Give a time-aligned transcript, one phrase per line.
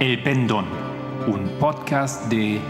[0.00, 0.64] El Pendón,
[1.26, 2.60] un podcast de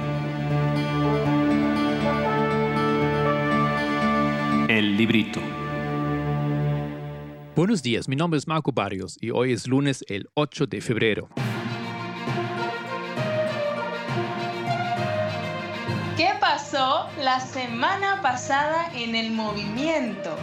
[4.67, 5.39] El Librito.
[7.55, 11.29] Buenos días, mi nombre es Marco Barrios y hoy es lunes el 8 de febrero.
[16.17, 20.35] ¿Qué pasó la semana pasada en el movimiento?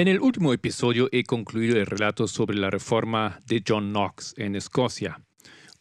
[0.00, 4.56] En el último episodio he concluido el relato sobre la reforma de John Knox en
[4.56, 5.20] Escocia.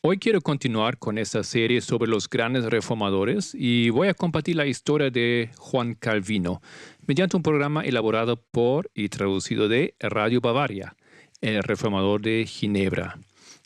[0.01, 4.65] Hoy quiero continuar con esa serie sobre los grandes reformadores y voy a compartir la
[4.65, 6.61] historia de Juan Calvino
[7.07, 10.97] mediante un programa elaborado por y traducido de Radio Bavaria,
[11.39, 13.17] el reformador de Ginebra,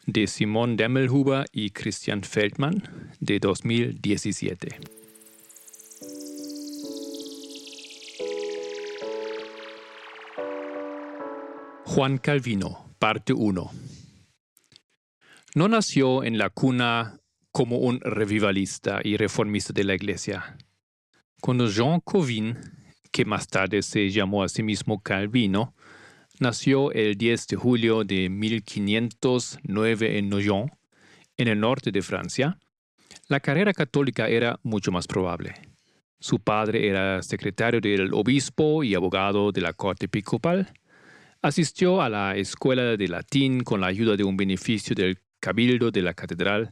[0.06, 2.84] de Simón Demmelhuber y Christian Feldman,
[3.20, 5.03] de 2017.
[11.94, 13.72] Juan Calvino, parte 1.
[15.54, 17.20] No nació en la cuna
[17.52, 20.58] como un revivalista y reformista de la Iglesia.
[21.40, 22.58] Cuando Jean Covin,
[23.12, 25.76] que más tarde se llamó a sí mismo Calvino,
[26.40, 30.72] nació el 10 de julio de 1509 en Noyon,
[31.38, 32.58] en el norte de Francia,
[33.28, 35.54] la carrera católica era mucho más probable.
[36.20, 40.74] Su padre era secretario del obispo y abogado de la corte episcopal,
[41.44, 46.02] Asistió a la escuela de latín con la ayuda de un beneficio del cabildo de
[46.02, 46.72] la catedral.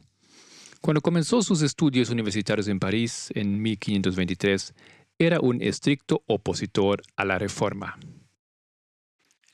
[0.80, 4.74] Cuando comenzó sus estudios universitarios en París en 1523,
[5.18, 7.98] era un estricto opositor a la reforma.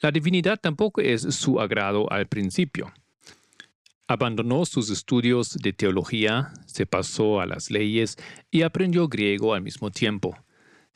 [0.00, 2.92] La divinidad tampoco es su agrado al principio.
[4.06, 8.18] Abandonó sus estudios de teología, se pasó a las leyes
[8.52, 10.36] y aprendió griego al mismo tiempo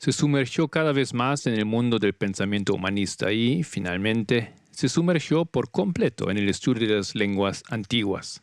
[0.03, 5.45] se sumergió cada vez más en el mundo del pensamiento humanista y, finalmente, se sumergió
[5.45, 8.41] por completo en el estudio de las lenguas antiguas.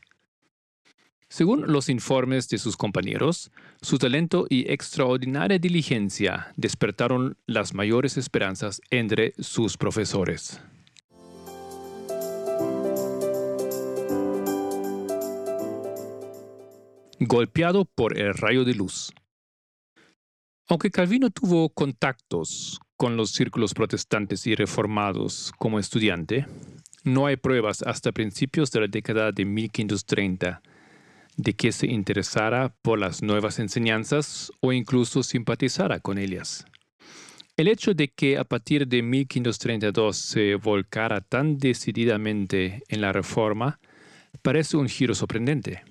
[1.28, 3.50] Según los informes de sus compañeros,
[3.82, 10.62] su talento y extraordinaria diligencia despertaron las mayores esperanzas entre sus profesores.
[17.18, 19.12] Golpeado por el rayo de luz.
[20.70, 26.46] Aunque Calvino tuvo contactos con los círculos protestantes y reformados como estudiante,
[27.02, 30.62] no hay pruebas hasta principios de la década de 1530
[31.36, 36.64] de que se interesara por las nuevas enseñanzas o incluso simpatizara con ellas.
[37.56, 43.80] El hecho de que a partir de 1532 se volcara tan decididamente en la reforma
[44.40, 45.82] parece un giro sorprendente.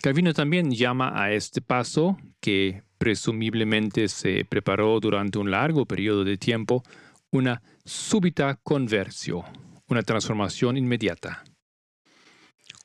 [0.00, 6.36] Calvino también llama a este paso, que presumiblemente se preparó durante un largo periodo de
[6.36, 6.84] tiempo,
[7.32, 9.42] una súbita conversión,
[9.88, 11.42] una transformación inmediata.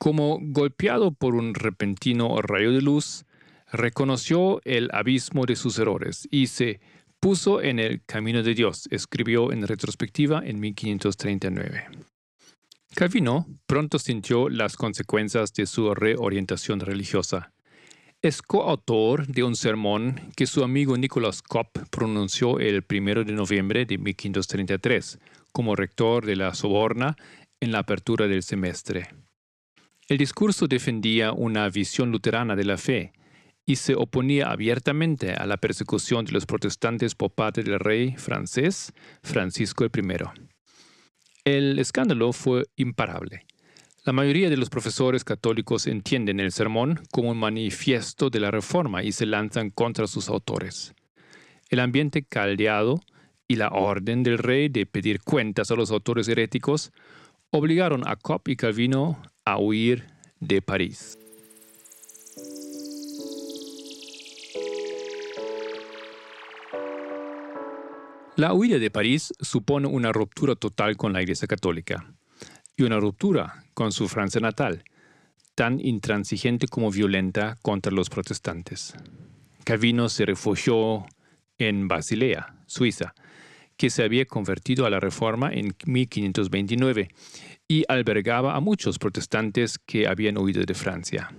[0.00, 3.26] Como golpeado por un repentino rayo de luz,
[3.70, 6.80] reconoció el abismo de sus errores y se
[7.20, 11.90] puso en el camino de Dios, escribió en retrospectiva en 1539.
[12.96, 17.52] Calvino pronto sintió las consecuencias de su reorientación religiosa
[18.28, 23.86] es coautor de un sermón que su amigo Nicholas Kopp pronunció el 1 de noviembre
[23.86, 25.18] de 1533
[25.50, 27.16] como rector de la Soborna
[27.58, 29.08] en la apertura del semestre.
[30.08, 33.12] El discurso defendía una visión luterana de la fe
[33.64, 38.92] y se oponía abiertamente a la persecución de los protestantes por parte del rey francés
[39.22, 39.90] Francisco I.
[41.44, 43.46] El escándalo fue imparable
[44.08, 49.02] la mayoría de los profesores católicos entienden el sermón como un manifiesto de la reforma
[49.02, 50.94] y se lanzan contra sus autores.
[51.68, 53.02] El ambiente caldeado
[53.46, 56.90] y la orden del rey de pedir cuentas a los autores heréticos
[57.50, 60.06] obligaron a Copp y Calvino a huir
[60.40, 61.18] de París.
[68.36, 72.14] La huida de París supone una ruptura total con la Iglesia Católica
[72.78, 74.84] y una ruptura con su Francia natal,
[75.54, 78.94] tan intransigente como violenta contra los protestantes.
[79.64, 81.04] Calvino se refugió
[81.58, 83.14] en Basilea, Suiza,
[83.76, 87.08] que se había convertido a la Reforma en 1529
[87.66, 91.34] y albergaba a muchos protestantes que habían huido de Francia.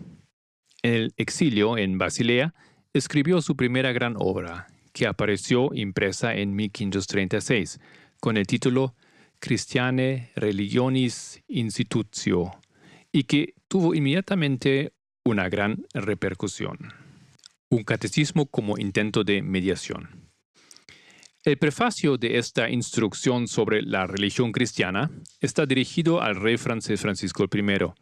[0.84, 2.54] En el exilio en Basilea
[2.94, 7.80] escribió su primera gran obra, que apareció impresa en 1536,
[8.20, 8.94] con el título
[9.40, 12.52] Christiane Religionis Institutio
[13.12, 14.94] y que tuvo inmediatamente
[15.24, 16.78] una gran repercusión.
[17.70, 20.30] Un catecismo como intento de mediación.
[21.44, 25.10] El prefacio de esta instrucción sobre la religión cristiana
[25.40, 27.94] está dirigido al rey francés Francisco I,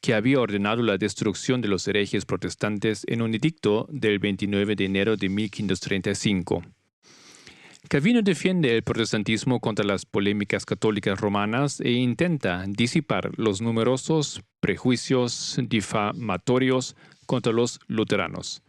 [0.00, 4.84] que había ordenado la destrucción de los herejes protestantes en un edicto del 29 de
[4.84, 6.62] enero de 1535.
[7.88, 15.56] Calvino defiende el protestantismo contra las polémicas católicas romanas e intenta disipar los numerosos prejuicios
[15.68, 16.96] difamatorios
[17.26, 18.62] contra los luteranos.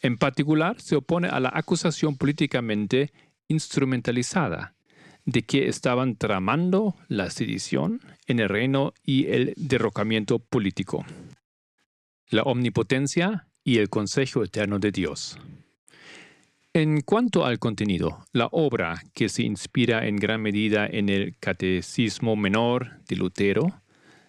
[0.00, 3.12] En particular, se opone a la acusación políticamente
[3.48, 4.74] instrumentalizada
[5.26, 11.04] de que estaban tramando la sedición en el reino y el derrocamiento político,
[12.28, 15.38] la omnipotencia y el consejo eterno de Dios.
[16.76, 22.34] En cuanto al contenido, la obra, que se inspira en gran medida en el Catecismo
[22.34, 23.80] Menor de Lutero,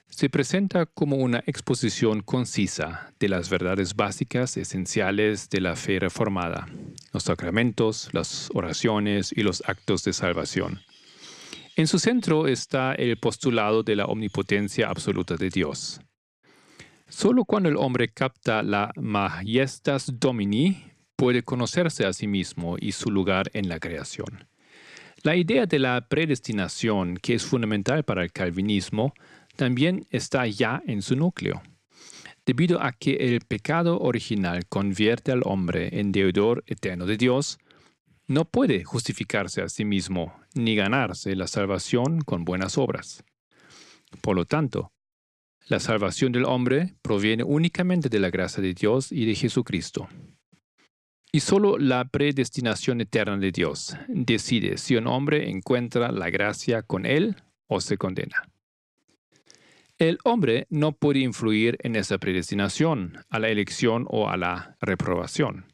[0.09, 6.67] se presenta como una exposición concisa de las verdades básicas esenciales de la fe reformada,
[7.13, 10.81] los sacramentos, las oraciones y los actos de salvación.
[11.75, 15.99] En su centro está el postulado de la omnipotencia absoluta de Dios.
[17.09, 23.09] Solo cuando el hombre capta la majestas domini puede conocerse a sí mismo y su
[23.09, 24.47] lugar en la creación.
[25.23, 29.13] La idea de la predestinación, que es fundamental para el calvinismo,
[29.55, 31.61] también está ya en su núcleo.
[32.45, 37.57] Debido a que el pecado original convierte al hombre en deudor eterno de Dios,
[38.27, 43.23] no puede justificarse a sí mismo ni ganarse la salvación con buenas obras.
[44.21, 44.91] Por lo tanto,
[45.67, 50.07] la salvación del hombre proviene únicamente de la gracia de Dios y de Jesucristo.
[51.35, 57.05] Y solo la predestinación eterna de Dios decide si un hombre encuentra la gracia con
[57.05, 57.35] él
[57.67, 58.49] o se condena.
[59.97, 65.65] El hombre no puede influir en esa predestinación, a la elección o a la reprobación.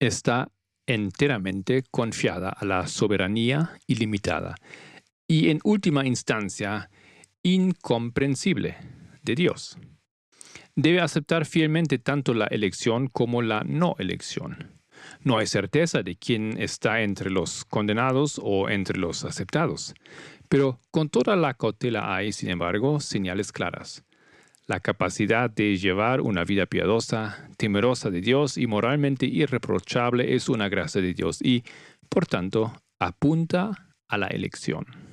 [0.00, 0.50] Está
[0.84, 4.56] enteramente confiada a la soberanía ilimitada
[5.28, 6.90] y en última instancia
[7.44, 8.76] incomprensible
[9.22, 9.78] de Dios.
[10.78, 14.76] Debe aceptar fielmente tanto la elección como la no elección.
[15.22, 19.94] No hay certeza de quién está entre los condenados o entre los aceptados.
[20.50, 24.04] Pero con toda la cautela hay, sin embargo, señales claras.
[24.66, 30.68] La capacidad de llevar una vida piadosa, temerosa de Dios y moralmente irreprochable es una
[30.68, 31.64] gracia de Dios y,
[32.10, 35.05] por tanto, apunta a la elección.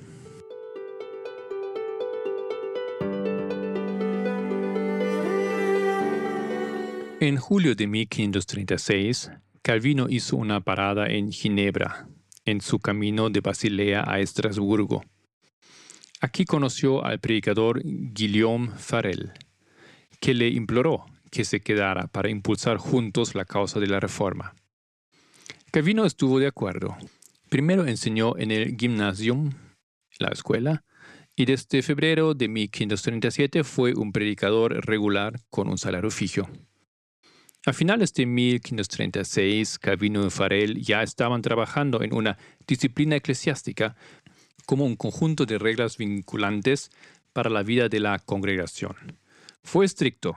[7.26, 9.30] En julio de 1536,
[9.62, 12.06] Calvino hizo una parada en Ginebra,
[12.44, 15.02] en su camino de Basilea a Estrasburgo.
[16.20, 19.32] Aquí conoció al predicador Guillaume Farel,
[20.20, 24.54] que le imploró que se quedara para impulsar juntos la causa de la reforma.
[25.70, 26.94] Calvino estuvo de acuerdo.
[27.48, 29.54] Primero enseñó en el Gymnasium,
[30.18, 30.84] la escuela,
[31.34, 36.50] y desde febrero de 1537 fue un predicador regular con un salario fijo.
[37.66, 43.96] A finales de 1536, Calvino y Farel ya estaban trabajando en una disciplina eclesiástica
[44.66, 46.90] como un conjunto de reglas vinculantes
[47.32, 48.94] para la vida de la congregación.
[49.62, 50.36] Fue estricto.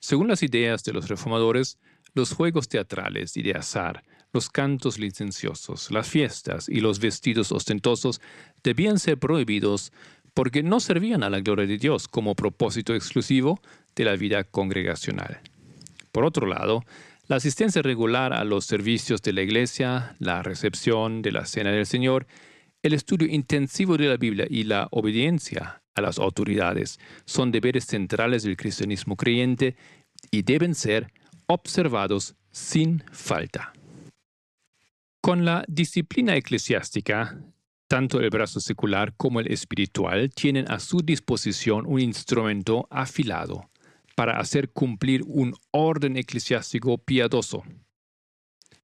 [0.00, 1.78] Según las ideas de los reformadores,
[2.14, 8.20] los juegos teatrales y de azar, los cantos licenciosos, las fiestas y los vestidos ostentosos
[8.64, 9.92] debían ser prohibidos
[10.34, 13.60] porque no servían a la gloria de Dios como propósito exclusivo
[13.94, 15.40] de la vida congregacional.
[16.12, 16.84] Por otro lado,
[17.28, 21.86] la asistencia regular a los servicios de la iglesia, la recepción de la cena del
[21.86, 22.26] Señor
[22.82, 28.42] el estudio intensivo de la Biblia y la obediencia a las autoridades son deberes centrales
[28.42, 29.76] del cristianismo creyente
[30.30, 31.12] y deben ser
[31.46, 33.72] observados sin falta.
[35.20, 37.38] Con la disciplina eclesiástica,
[37.86, 43.69] tanto el brazo secular como el espiritual tienen a su disposición un instrumento afilado
[44.20, 47.64] para hacer cumplir un orden eclesiástico piadoso.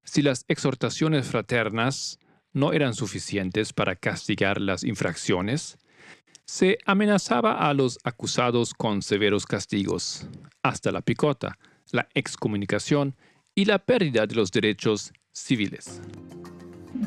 [0.03, 2.17] Si las exhortaciones fraternas
[2.53, 5.77] no eran suficientes para castigar las infracciones,
[6.43, 10.27] se amenazaba a los acusados con severos castigos,
[10.63, 11.59] hasta la picota,
[11.91, 13.15] la excomunicación
[13.53, 16.01] y la pérdida de los derechos civiles.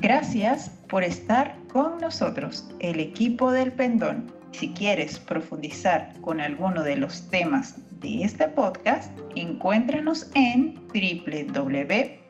[0.01, 4.33] Gracias por estar con nosotros, el equipo del Pendón.
[4.53, 12.21] Si quieres profundizar con alguno de los temas de este podcast, encuéntranos en www.librito.org.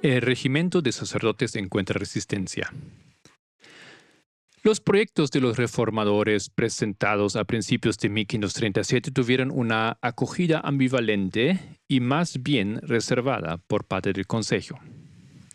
[0.00, 2.72] El Regimiento de Sacerdotes encuentra resistencia.
[4.68, 12.00] Los proyectos de los reformadores presentados a principios de 1537 tuvieron una acogida ambivalente y
[12.00, 14.78] más bien reservada por parte del Consejo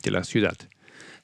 [0.02, 0.58] de la ciudad.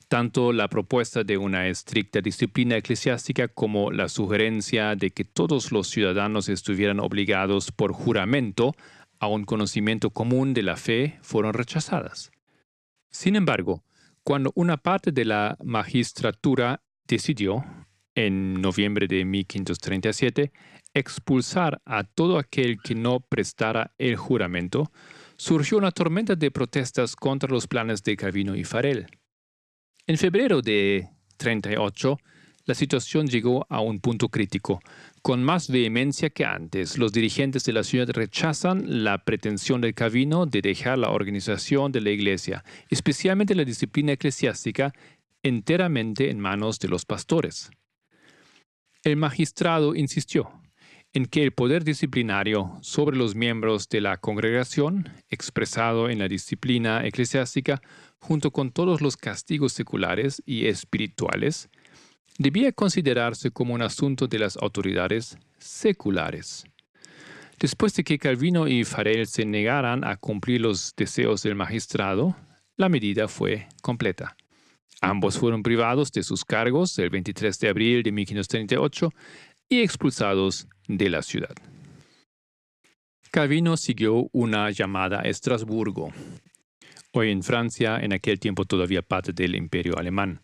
[0.08, 5.89] Tanto la propuesta de una estricta disciplina eclesiástica como la sugerencia de que todos los
[5.89, 8.75] ciudadanos estuvieran obligados por juramento
[9.19, 12.31] a un conocimiento común de la fe fueron rechazadas.
[13.10, 13.84] Sin embargo,
[14.22, 17.65] cuando una parte de la magistratura decidió,
[18.25, 20.51] en noviembre de 1537,
[20.93, 24.91] expulsar a todo aquel que no prestara el juramento,
[25.38, 29.07] surgió una tormenta de protestas contra los planes de Calvino y Farel.
[30.05, 31.07] En febrero de
[31.38, 32.17] 38,
[32.65, 34.81] la situación llegó a un punto crítico.
[35.21, 40.45] Con más vehemencia que antes, los dirigentes de la ciudad rechazan la pretensión del Calvino
[40.45, 44.93] de dejar la organización de la Iglesia, especialmente la disciplina eclesiástica,
[45.41, 47.71] enteramente en manos de los pastores.
[49.03, 50.51] El magistrado insistió
[51.13, 57.06] en que el poder disciplinario sobre los miembros de la congregación, expresado en la disciplina
[57.06, 57.82] eclesiástica,
[58.20, 61.70] junto con todos los castigos seculares y espirituales,
[62.38, 66.65] debía considerarse como un asunto de las autoridades seculares.
[67.58, 72.36] Después de que Calvino y Farel se negaran a cumplir los deseos del magistrado,
[72.75, 74.36] la medida fue completa.
[75.01, 79.10] Ambos fueron privados de sus cargos el 23 de abril de 1538
[79.70, 81.56] y expulsados de la ciudad.
[83.32, 86.12] Calvino siguió una llamada a Estrasburgo,
[87.13, 90.41] hoy en Francia, en aquel tiempo todavía parte del imperio alemán,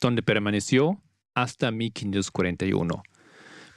[0.00, 1.00] donde permaneció
[1.34, 3.02] hasta 1541.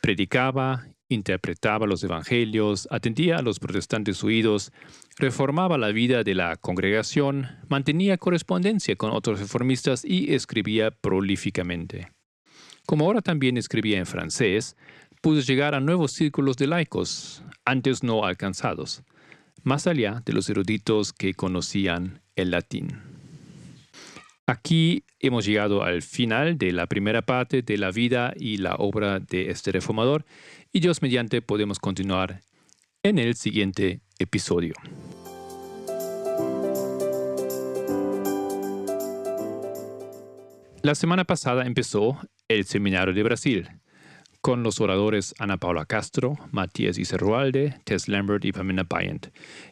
[0.02, 4.72] Predicaba, interpretaba los evangelios, atendía a los protestantes huidos,
[5.18, 12.12] reformaba la vida de la congregación, mantenía correspondencia con otros reformistas y escribía prolíficamente.
[12.86, 14.78] Como ahora también escribía en francés,
[15.22, 19.04] pudo llegar a nuevos círculos de laicos, antes no alcanzados,
[19.64, 23.02] más allá de los eruditos que conocían el latín.
[24.46, 29.20] Aquí hemos llegado al final de la primera parte de la vida y la obra
[29.20, 30.26] de este reformador
[30.72, 32.42] y Dios mediante podemos continuar
[33.04, 34.74] en el siguiente episodio.
[40.82, 43.70] La semana pasada empezó el Seminario de Brasil
[44.42, 49.28] con los oradores Ana Paula Castro, Matías Iserrualde, Tess Lambert y Pamela Bryant.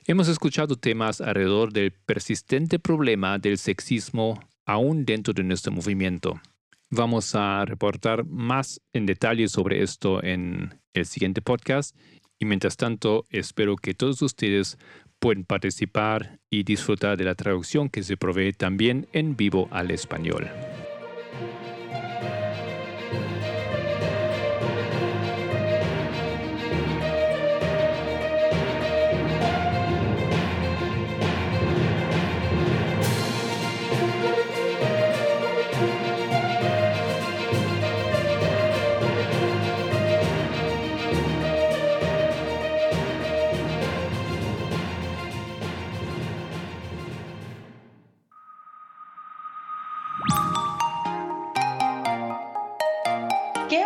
[0.05, 6.41] Hemos escuchado temas alrededor del persistente problema del sexismo aún dentro de nuestro movimiento.
[6.89, 11.95] Vamos a reportar más en detalle sobre esto en el siguiente podcast
[12.39, 14.77] y mientras tanto espero que todos ustedes
[15.19, 20.49] puedan participar y disfrutar de la traducción que se provee también en vivo al español.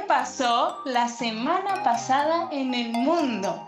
[0.10, 3.64] Pasó la semana pasada en el mundo?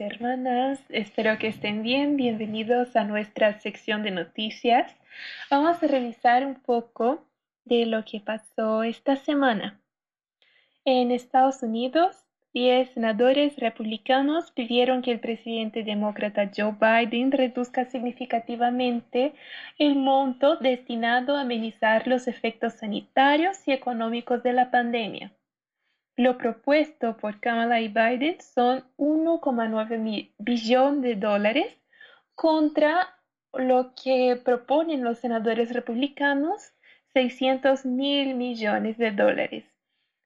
[0.00, 4.94] Hermanas, espero que estén bien, bienvenidos a nuestra sección de noticias.
[5.50, 7.24] Vamos a revisar un poco
[7.64, 9.80] de lo que pasó esta semana.
[10.84, 12.24] En Estados Unidos,
[12.54, 19.34] 10 senadores republicanos pidieron que el presidente demócrata Joe Biden reduzca significativamente
[19.78, 25.32] el monto destinado a amenizar los efectos sanitarios y económicos de la pandemia.
[26.18, 31.72] Lo propuesto por Kamala y Biden son 1,9 billón de dólares
[32.34, 33.14] contra
[33.52, 36.72] lo que proponen los senadores republicanos,
[37.12, 39.64] 600 mil millones de dólares.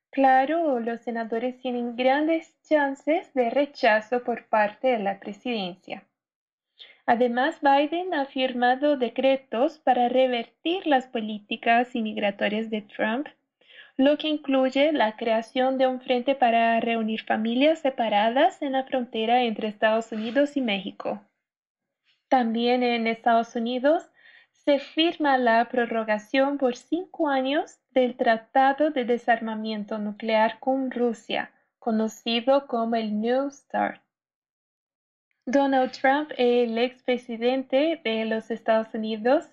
[0.08, 6.04] Claro, los senadores tienen grandes chances de rechazo por parte de la presidencia.
[7.04, 13.28] Además, Biden ha firmado decretos para revertir las políticas inmigratorias de Trump
[14.02, 19.44] lo que incluye la creación de un frente para reunir familias separadas en la frontera
[19.44, 21.22] entre Estados Unidos y México.
[22.28, 24.10] También en Estados Unidos
[24.50, 32.66] se firma la prorrogación por cinco años del Tratado de Desarmamiento Nuclear con Rusia, conocido
[32.66, 34.02] como el New START.
[35.46, 39.48] Donald Trump, el expresidente de los Estados Unidos,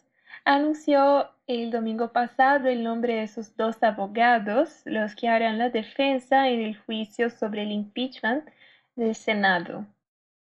[0.46, 6.48] anunció el domingo pasado el nombre de sus dos abogados, los que harán la defensa
[6.48, 8.48] en el juicio sobre el impeachment
[8.96, 9.86] del Senado.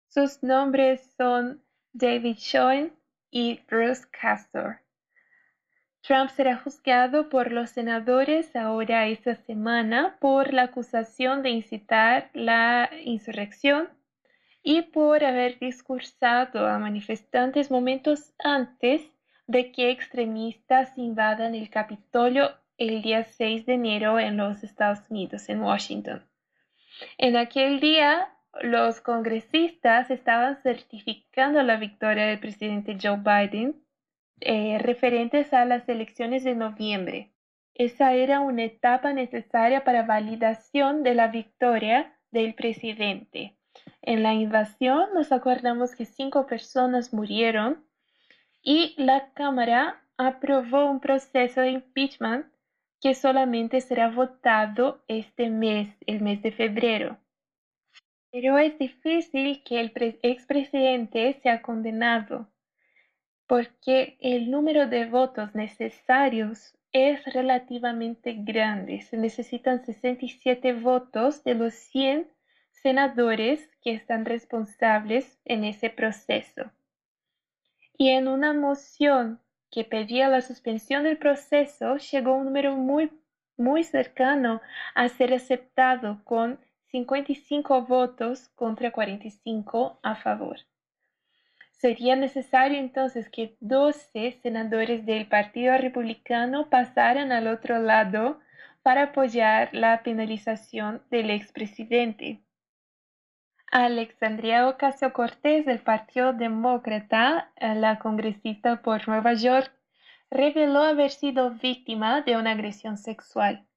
[0.09, 1.61] Sus nombres son
[1.93, 2.93] David Schoen
[3.29, 4.79] y Bruce Castor.
[6.01, 12.89] Trump será juzgado por los senadores ahora esta semana por la acusación de incitar la
[13.03, 13.89] insurrección
[14.61, 19.01] y por haber discursado a manifestantes momentos antes
[19.47, 25.47] de que extremistas invadan el Capitolio el día 6 de enero en los Estados Unidos,
[25.49, 26.27] en Washington.
[27.17, 28.29] En aquel día,
[28.61, 33.81] los congresistas estaban certificando la victoria del presidente Joe Biden
[34.41, 37.31] eh, referentes a las elecciones de noviembre.
[37.73, 43.57] Esa era una etapa necesaria para validación de la victoria del presidente.
[44.01, 47.85] En la invasión nos acordamos que cinco personas murieron
[48.65, 52.47] y la Cámara aprobó un proceso de impeachment
[52.99, 57.19] que solamente será votado este mes, el mes de febrero.
[58.31, 59.93] Pero es difícil que el
[60.23, 62.49] expresidente sea condenado
[63.47, 69.01] porque el número de votos necesarios es relativamente grande.
[69.01, 72.27] Se necesitan 67 votos de los 100
[72.71, 76.71] senadores que están responsables en ese proceso.
[77.97, 79.39] Y en una moción
[79.71, 83.11] que pedía la suspensión del proceso llegó un número muy,
[83.57, 84.61] muy cercano
[84.93, 86.59] a ser aceptado con
[86.91, 90.59] 55 votos contra 45 a favor.
[91.71, 98.39] Sería necesario entonces que 12 senadores del Partido Republicano pasaran al otro lado
[98.81, 102.44] para apoyar la penalización del expresidente.
[103.77, 109.69] Alexandria Ocasio Cortés del Partido Demócrata, la congresista por Nueva York,
[110.31, 113.67] reveló haber sido víctima de una agresión sexual.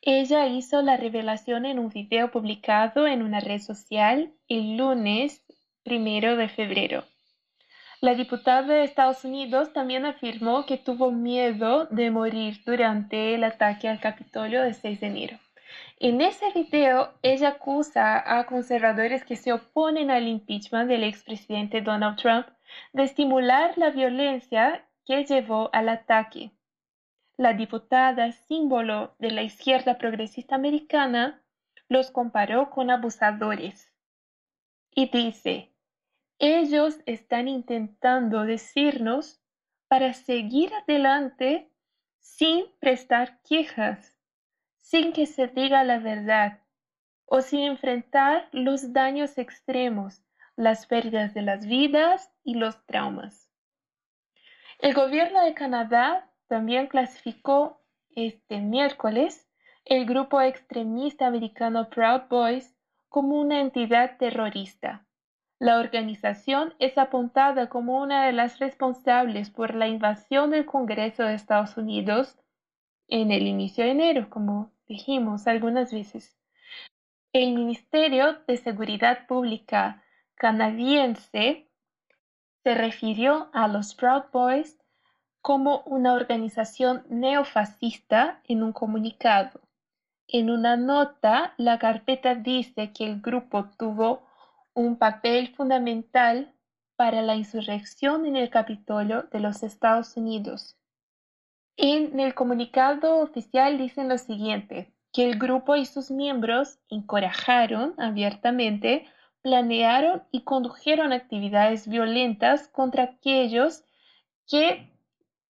[0.00, 5.44] Ella hizo la revelación en un video publicado en una red social el lunes
[5.82, 7.04] primero de febrero.
[8.00, 13.90] La diputada de Estados Unidos también afirmó que tuvo miedo de morir durante el ataque
[13.90, 15.38] al Capitolio de 6 de enero.
[15.98, 22.16] En ese video, ella acusa a conservadores que se oponen al impeachment del expresidente Donald
[22.16, 22.46] Trump
[22.92, 26.52] de estimular la violencia que llevó al ataque
[27.38, 31.40] la diputada símbolo de la izquierda progresista americana
[31.88, 33.92] los comparó con abusadores.
[34.90, 35.72] Y dice,
[36.40, 39.40] ellos están intentando decirnos
[39.86, 41.70] para seguir adelante
[42.18, 44.17] sin prestar quejas,
[44.90, 46.60] sin que se diga la verdad
[47.26, 50.22] o sin enfrentar los daños extremos,
[50.56, 53.50] las pérdidas de las vidas y los traumas.
[54.78, 57.82] El gobierno de Canadá también clasificó
[58.16, 59.46] este miércoles
[59.84, 62.74] el grupo extremista americano Proud Boys
[63.10, 65.06] como una entidad terrorista.
[65.58, 71.34] La organización es apuntada como una de las responsables por la invasión del Congreso de
[71.34, 72.38] Estados Unidos
[73.06, 76.36] en el inicio de enero, como dijimos algunas veces.
[77.32, 80.02] El Ministerio de Seguridad Pública
[80.34, 81.68] canadiense
[82.64, 84.78] se refirió a los Proud Boys
[85.42, 89.60] como una organización neofascista en un comunicado.
[90.26, 94.26] En una nota, la carpeta dice que el grupo tuvo
[94.74, 96.52] un papel fundamental
[96.96, 100.77] para la insurrección en el Capitolio de los Estados Unidos.
[101.80, 109.06] En el comunicado oficial dicen lo siguiente, que el grupo y sus miembros encorajaron abiertamente,
[109.42, 113.84] planearon y condujeron actividades violentas contra aquellos
[114.48, 114.90] que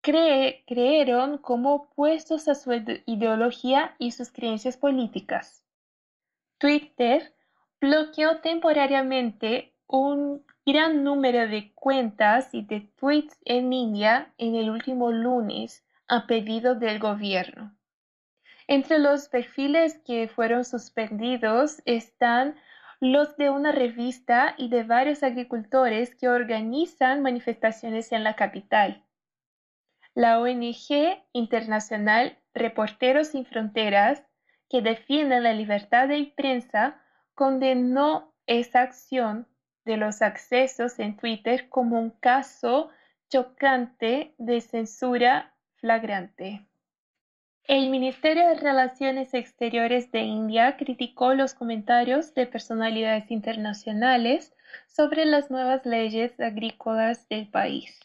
[0.03, 5.63] creyeron como opuestos a su ideología y sus creencias políticas.
[6.59, 7.37] Twitter
[7.81, 15.13] bloqueó temporariamente un gran número de cuentas y de tweets en India en el último
[15.13, 17.77] lunes a pedido del gobierno.
[18.69, 22.57] Entre los perfiles que fueron suspendidos están
[23.01, 29.05] los de una revista y de varios agricultores que organizan manifestaciones en la capital.
[30.15, 34.25] La ONG internacional Reporteros Sin Fronteras,
[34.71, 37.01] que defienden la libertad de prensa,
[37.35, 39.47] condenó esa acción
[39.85, 42.91] de los accesos en Twitter como un caso
[43.29, 46.67] chocante de censura flagrante.
[47.65, 54.55] El Ministerio de Relaciones Exteriores de India criticó los comentarios de personalidades internacionales
[54.87, 57.99] sobre las nuevas leyes agrícolas del país.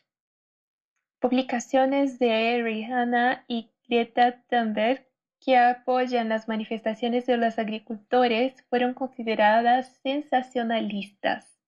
[1.19, 5.05] Publicaciones de Rihanna y Greta Thunberg
[5.39, 11.59] que apoyan las manifestaciones de los agricultores fueron consideradas sensacionalistas.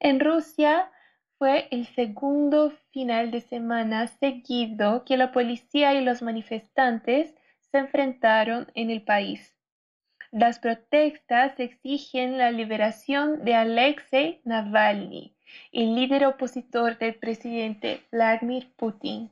[0.00, 0.90] En Rusia,
[1.44, 7.34] fue el segundo final de semana seguido que la policía y los manifestantes
[7.70, 9.54] se enfrentaron en el país.
[10.32, 15.36] Las protestas exigen la liberación de Alexei Navalny,
[15.70, 19.30] el líder opositor del presidente Vladimir Putin.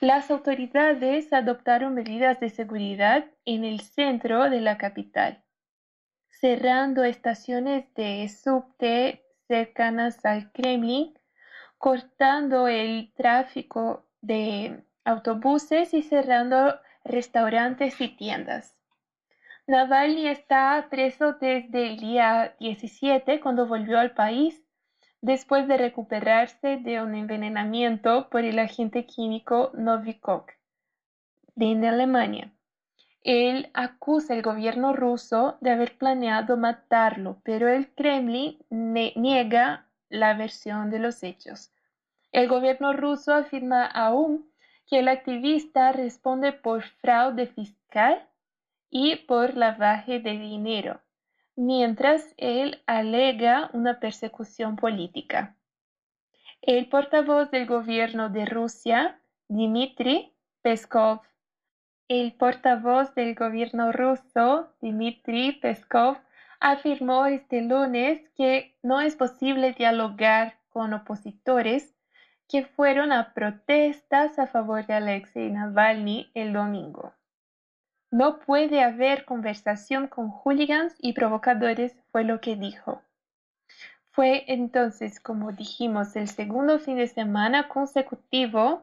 [0.00, 5.42] Las autoridades adoptaron medidas de seguridad en el centro de la capital,
[6.28, 11.18] cerrando estaciones de subte cercanas al Kremlin,
[11.78, 18.76] cortando el tráfico de autobuses y cerrando restaurantes y tiendas.
[19.66, 24.62] Navalny está preso desde el día 17 cuando volvió al país
[25.20, 30.46] después de recuperarse de un envenenamiento por el agente químico Novikov
[31.56, 32.52] en Alemania.
[33.22, 40.90] Él acusa al gobierno ruso de haber planeado matarlo, pero el Kremlin niega la versión
[40.90, 41.72] de los hechos.
[42.32, 44.50] El gobierno ruso afirma aún
[44.86, 48.26] que el activista responde por fraude fiscal
[48.90, 51.00] y por lavaje de dinero,
[51.56, 55.56] mientras él alega una persecución política.
[56.62, 61.20] El portavoz del gobierno de Rusia, Dmitry Peskov,
[62.08, 66.16] el portavoz del gobierno ruso, Dmitry Peskov,
[66.58, 71.94] afirmó este lunes que no es posible dialogar con opositores
[72.48, 77.12] que fueron a protestas a favor de Alexei Navalny el domingo.
[78.10, 83.02] No puede haber conversación con hooligans y provocadores, fue lo que dijo.
[84.12, 88.82] Fue entonces, como dijimos, el segundo fin de semana consecutivo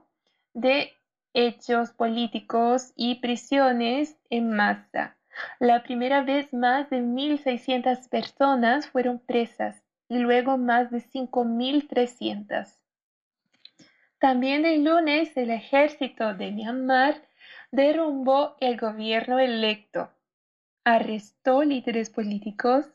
[0.54, 0.94] de
[1.36, 5.18] hechos políticos y prisiones en masa.
[5.60, 12.74] La primera vez más de 1.600 personas fueron presas y luego más de 5.300.
[14.18, 17.22] También el lunes el ejército de Myanmar
[17.70, 20.10] derrumbó el gobierno electo,
[20.86, 22.86] arrestó líderes políticos,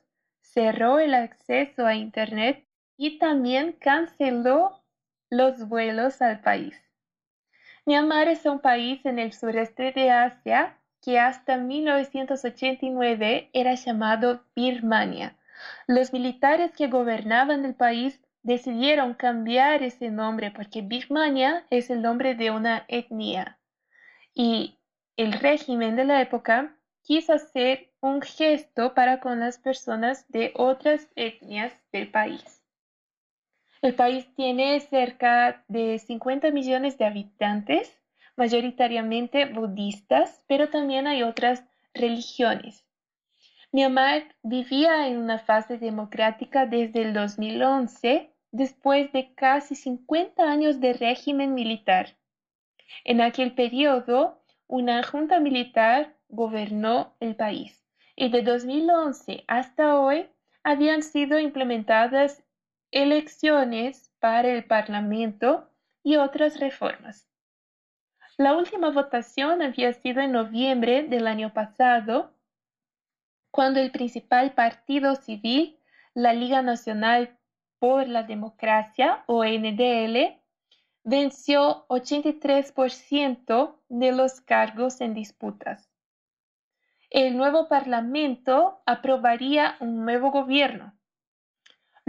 [0.40, 4.82] cerró el acceso a Internet y también canceló
[5.28, 6.89] los vuelos al país.
[7.90, 15.36] Myanmar es un país en el sureste de Asia que hasta 1989 era llamado Birmania.
[15.88, 22.36] Los militares que gobernaban el país decidieron cambiar ese nombre porque Birmania es el nombre
[22.36, 23.58] de una etnia.
[24.34, 24.78] Y
[25.16, 31.08] el régimen de la época quiso hacer un gesto para con las personas de otras
[31.16, 32.59] etnias del país.
[33.82, 37.98] El país tiene cerca de 50 millones de habitantes,
[38.36, 41.64] mayoritariamente budistas, pero también hay otras
[41.94, 42.84] religiones.
[43.72, 50.92] Myanmar vivía en una fase democrática desde el 2011, después de casi 50 años de
[50.92, 52.16] régimen militar.
[53.04, 57.84] En aquel periodo, una junta militar gobernó el país
[58.16, 60.26] y de 2011 hasta hoy
[60.62, 62.42] habían sido implementadas
[62.90, 65.68] elecciones para el Parlamento
[66.02, 67.28] y otras reformas.
[68.36, 72.32] La última votación había sido en noviembre del año pasado,
[73.50, 75.78] cuando el principal partido civil,
[76.14, 77.38] la Liga Nacional
[77.78, 80.38] por la Democracia, o NDL,
[81.04, 85.90] venció 83% de los cargos en disputas.
[87.10, 90.94] El nuevo Parlamento aprobaría un nuevo gobierno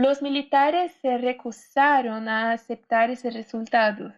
[0.01, 4.13] los militares se recusaron a aceptar ese resultado.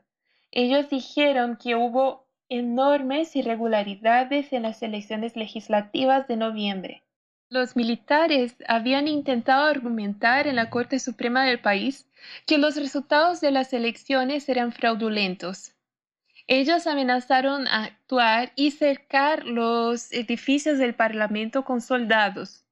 [0.52, 7.04] Ellos dijeron que hubo enormes irregularidades en las elecciones legislativas de noviembre.
[7.50, 12.08] Los militares habían intentado argumentar en la Corte Suprema del país
[12.46, 15.76] que los resultados de las elecciones eran fraudulentos.
[16.48, 22.64] Ellos amenazaron actuar y cercar los edificios del Parlamento con soldados.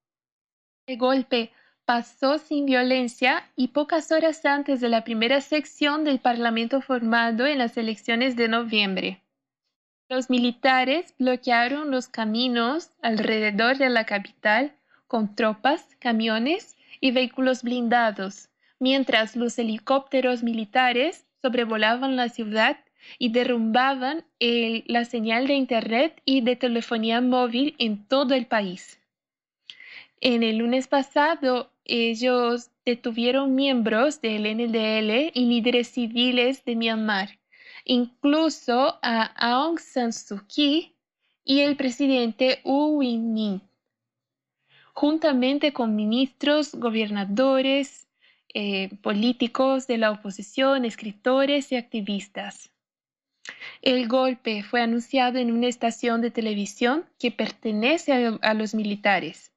[0.87, 1.51] El golpe
[1.91, 7.57] pasó sin violencia y pocas horas antes de la primera sección del Parlamento formado en
[7.57, 9.21] las elecciones de noviembre.
[10.07, 14.71] Los militares bloquearon los caminos alrededor de la capital
[15.07, 18.47] con tropas, camiones y vehículos blindados,
[18.79, 22.77] mientras los helicópteros militares sobrevolaban la ciudad
[23.19, 28.97] y derrumbaban la señal de Internet y de telefonía móvil en todo el país.
[30.21, 37.41] En el lunes pasado, ellos detuvieron miembros del NDL y líderes civiles de Myanmar
[37.85, 40.95] incluso a Aung San Suu Kyi
[41.43, 43.61] y el presidente Wu Win
[44.93, 48.07] juntamente con ministros, gobernadores,
[48.53, 52.71] eh, políticos de la oposición, escritores y activistas.
[53.81, 59.50] El golpe fue anunciado en una estación de televisión que pertenece a los militares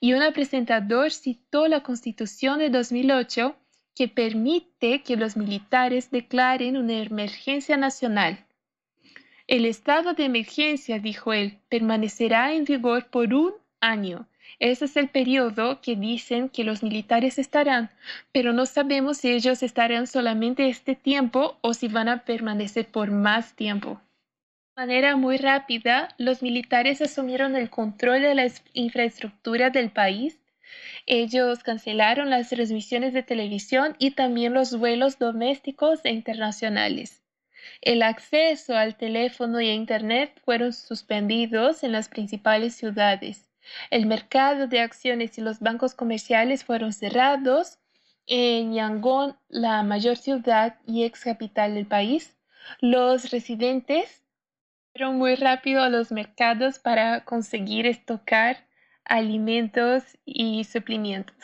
[0.00, 3.56] y un presentador citó la Constitución de 2008
[3.94, 8.44] que permite que los militares declaren una emergencia nacional.
[9.46, 14.26] El estado de emergencia, dijo él, permanecerá en vigor por un año.
[14.58, 17.90] Ese es el periodo que dicen que los militares estarán,
[18.32, 23.10] pero no sabemos si ellos estarán solamente este tiempo o si van a permanecer por
[23.10, 24.00] más tiempo.
[24.76, 30.38] Manera muy rápida, los militares asumieron el control de la infraestructura del país
[31.06, 37.22] ellos cancelaron las transmisiones de televisión y también los vuelos domésticos e internacionales.
[37.80, 43.50] El acceso al teléfono y a Internet fueron suspendidos en las principales ciudades.
[43.90, 47.78] El mercado de acciones y los bancos comerciales fueron cerrados.
[48.26, 52.36] En Yangon, la mayor ciudad y ex capital del país,
[52.80, 54.23] los residentes
[54.94, 58.64] fueron muy rápido a los mercados para conseguir estocar
[59.04, 61.34] alimentos y suplimientos.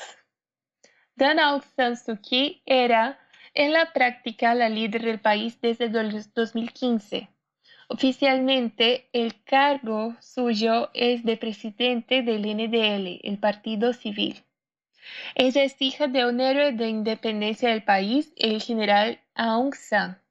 [1.16, 3.18] Dan Aung San Suu Kyi era
[3.52, 7.28] en la práctica la líder del país desde 2015.
[7.88, 14.44] Oficialmente, el cargo suyo es de presidente del NDL, el Partido Civil.
[15.34, 20.22] Ella es hija de un héroe de independencia del país, el general Aung San.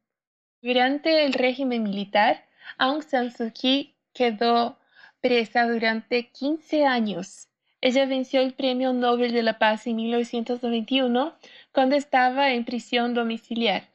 [0.61, 4.77] Durante el régimen militar, Aung San Suu Kyi quedó
[5.21, 7.47] presa durante 15 años.
[7.81, 11.33] Ella venció el Premio Nobel de la Paz en 1991
[11.71, 13.89] cuando estaba en prisión domiciliar.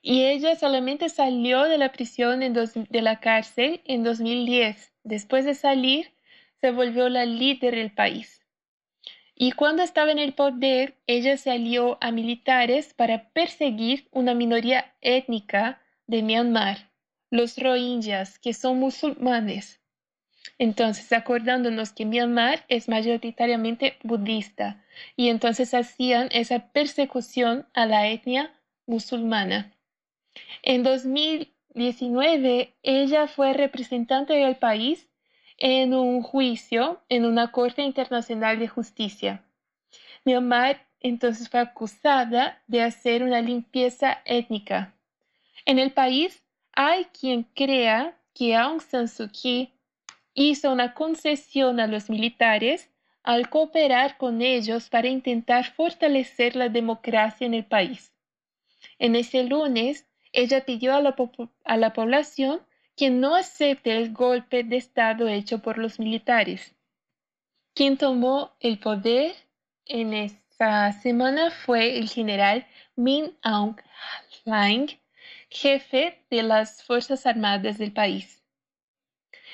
[0.00, 4.92] Y ella solamente salió de la prisión de la cárcel en 2010.
[5.04, 6.12] Después de salir,
[6.60, 8.40] se volvió la líder del país.
[9.34, 14.94] Y cuando estaba en el poder, ella se alió a militares para perseguir una minoría
[15.00, 16.87] étnica de Myanmar,
[17.30, 19.80] los rohingyas, que son musulmanes.
[20.58, 24.82] Entonces, acordándonos que Myanmar es mayoritariamente budista
[25.14, 28.52] y entonces hacían esa persecución a la etnia
[28.86, 29.72] musulmana.
[30.62, 35.08] En 2019, ella fue representante del país
[35.58, 39.44] en un juicio en una Corte Internacional de Justicia.
[40.24, 44.94] Myanmar entonces fue acusada de hacer una limpieza étnica.
[45.64, 46.42] En el país
[46.80, 49.72] hay quien crea que Aung San Suu Kyi
[50.32, 52.88] hizo una concesión a los militares
[53.24, 58.12] al cooperar con ellos para intentar fortalecer la democracia en el país.
[59.00, 61.00] En ese lunes, ella pidió a
[61.76, 62.60] la, población
[62.96, 66.76] que no acepte el golpe de Estado hecho por los militares.
[67.74, 69.34] Quien tomó el poder
[69.84, 73.80] en esa semana fue el general Min Aung
[74.44, 74.96] Hlaing,
[75.50, 78.42] jefe de las Fuerzas Armadas del país.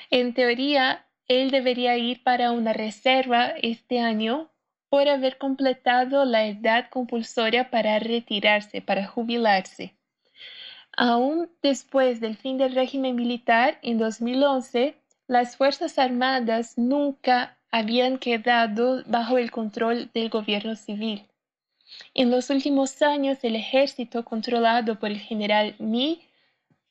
[0.09, 4.51] En teoría, él debería ir para una reserva este año
[4.89, 9.95] por haber completado la edad compulsoria para retirarse, para jubilarse.
[10.95, 14.95] Aún después del fin del régimen militar en 2011,
[15.27, 21.27] las Fuerzas Armadas nunca habían quedado bajo el control del gobierno civil.
[22.13, 26.21] En los últimos años, el ejército controlado por el general Mi,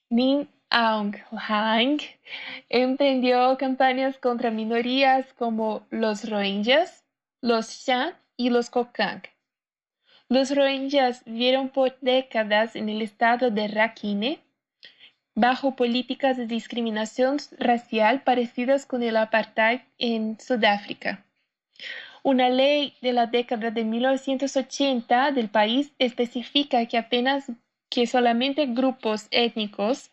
[0.08, 2.00] Min Aung Hlaing
[2.68, 7.04] emprendió campañas contra minorías como los Rohingyas,
[7.40, 9.22] los Shan y los Kokang.
[10.28, 14.40] Los Rohingyas vivieron por décadas en el estado de Rakhine
[15.34, 21.24] bajo políticas de discriminación racial parecidas con el apartheid en Sudáfrica.
[22.24, 27.52] Una ley de la década de 1980 del país especifica que apenas
[27.90, 30.10] que solamente grupos étnicos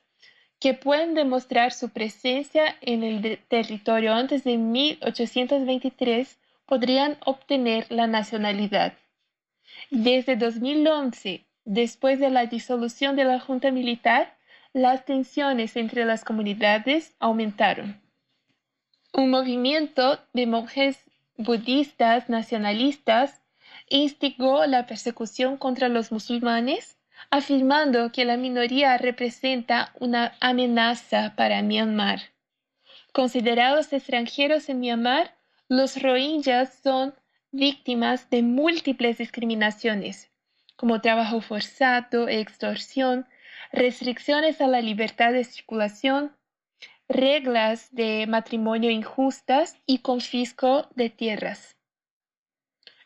[0.60, 8.92] que pueden demostrar su presencia en el territorio antes de 1823 podrían obtener la nacionalidad.
[9.90, 14.38] Desde 2011, después de la disolución de la Junta Militar,
[14.74, 18.02] las tensiones entre las comunidades aumentaron.
[19.14, 21.06] Un movimiento de monjes
[21.44, 23.42] budistas nacionalistas
[23.90, 26.98] instigó la persecución contra los musulmanes,
[27.30, 32.22] afirmando que la minoría representa una amenaza para Myanmar.
[33.12, 35.36] Considerados extranjeros en Myanmar,
[35.68, 37.14] los rohingyas son
[37.52, 40.32] víctimas de múltiples discriminaciones,
[40.78, 43.28] como trabajo forzado, extorsión,
[43.72, 46.32] restricciones a la libertad de circulación,
[47.12, 51.76] reglas de matrimonio injustas y confisco de tierras.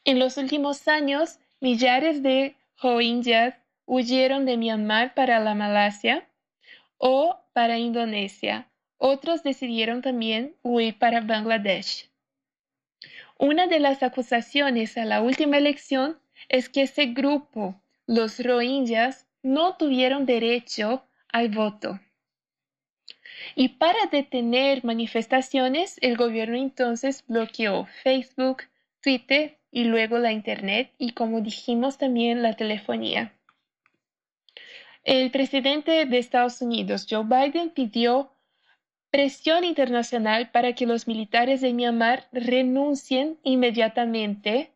[0.04, 6.28] En los últimos años, millares de rohingyas huyeron de Myanmar para la Malasia
[6.98, 8.70] o para Indonesia.
[8.98, 12.10] Otros decidieron también huir para Bangladesh.
[13.38, 19.76] Una de las acusaciones a la última elección es que ese grupo, los rohingyas, no
[19.76, 22.00] tuvieron derecho al voto.
[23.56, 28.64] Y para detener manifestaciones, el gobierno entonces bloqueó Facebook,
[29.02, 33.34] Twitter y luego la Internet y como dijimos también la telefonía.
[35.04, 38.32] El presidente de Estados Unidos, Joe Biden, pidió
[39.12, 44.72] presión internacional para que los militares de Myanmar renuncien inmediatamente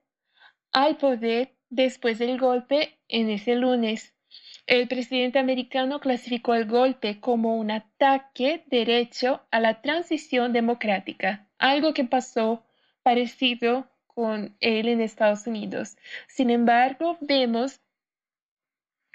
[0.72, 4.14] al poder después del golpe en ese lunes.
[4.70, 11.96] El presidente americano clasificó el golpe como un ataque derecho a la transición democrática, algo
[11.96, 12.64] que pasó
[13.02, 15.98] parecido con él en Estados Unidos.
[16.28, 17.82] Sin embargo, vemos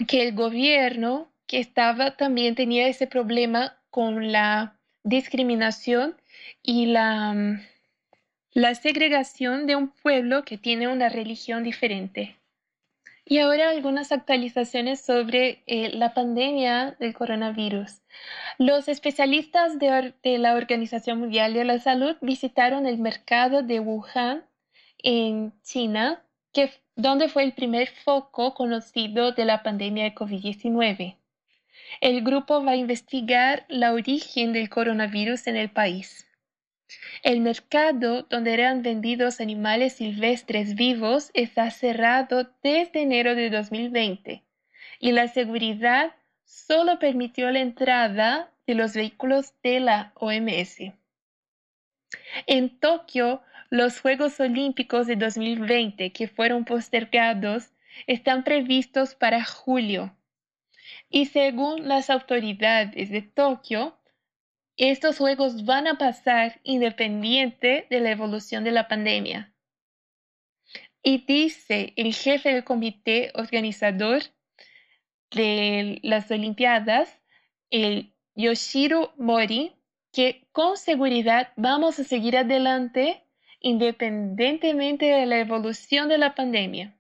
[0.09, 6.17] que el gobierno que estaba también tenía ese problema con la discriminación
[6.65, 7.61] y la,
[8.83, 12.35] segregación de un pueblo que tiene una religión diferente.
[13.27, 18.03] Y ahora algunas actualizaciones sobre eh, la pandemia del coronavirus.
[18.59, 24.45] Los especialistas de, de, la Organización Mundial de la Salud visitaron el mercado de Wuhan
[24.99, 31.17] en China, que, donde fue el primer foco conocido de la pandemia de COVID-19.
[32.01, 36.24] El grupo va a investigar la origen del coronavirus en el país.
[37.23, 44.43] El mercado donde eran vendidos animales silvestres vivos está cerrado desde enero de 2020
[44.99, 50.93] y la seguridad solo permitió la entrada de los vehículos de la OMS.
[52.47, 57.71] En Tokio, los Juegos Olímpicos de 2020 que fueron postergados
[58.07, 60.15] están previstos para julio.
[61.09, 63.97] Y según las autoridades de Tokio,
[64.77, 69.53] estos juegos van a pasar independiente de la evolución de la pandemia.
[71.03, 74.23] Y dice el jefe del comité organizador
[75.31, 77.21] de las Olimpiadas,
[78.35, 79.73] Yoshiro Mori,
[80.13, 83.25] que con seguridad vamos a seguir adelante
[83.61, 86.97] independientemente de la evolución de la pandemia.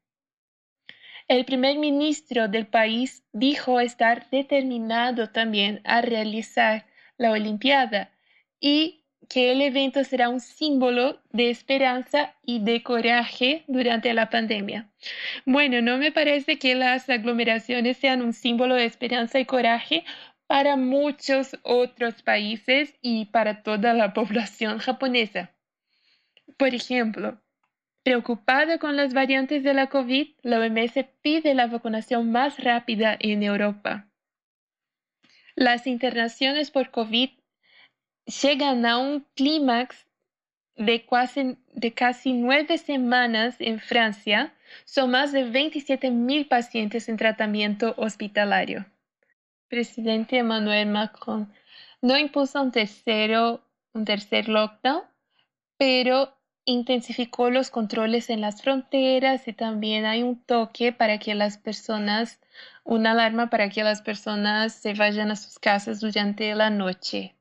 [1.28, 8.10] El primer ministro del país dijo estar determinado también a realizar la Olimpiada
[8.60, 14.90] y que el evento será un símbolo de esperanza y de coraje durante la pandemia.
[15.46, 20.04] Bueno, no me parece que las aglomeraciones sean un símbolo de esperanza y coraje
[20.46, 25.50] para muchos otros países y para toda la población japonesa.
[26.56, 27.40] Por ejemplo,
[28.02, 33.42] preocupada con las variantes de la COVID, la OMS pide la vacunación más rápida en
[33.42, 34.06] Europa.
[35.56, 37.30] Las internaciones por COVID
[38.42, 40.06] llegan a un clímax
[40.76, 44.52] de casi, nueve semanas en Francia.
[44.84, 48.86] Son más de 27 mil pacientes en tratamiento hospitalario.
[49.68, 51.52] Presidente Emmanuel Macron
[52.02, 55.02] no impuso un, tercero, un tercer lockdown,
[55.78, 61.58] pero intensificó los controles en las fronteras y también hay un toque para que las
[61.58, 62.40] personas
[62.84, 67.34] una alarma para que las personas se vayan a sus casas durante la noche.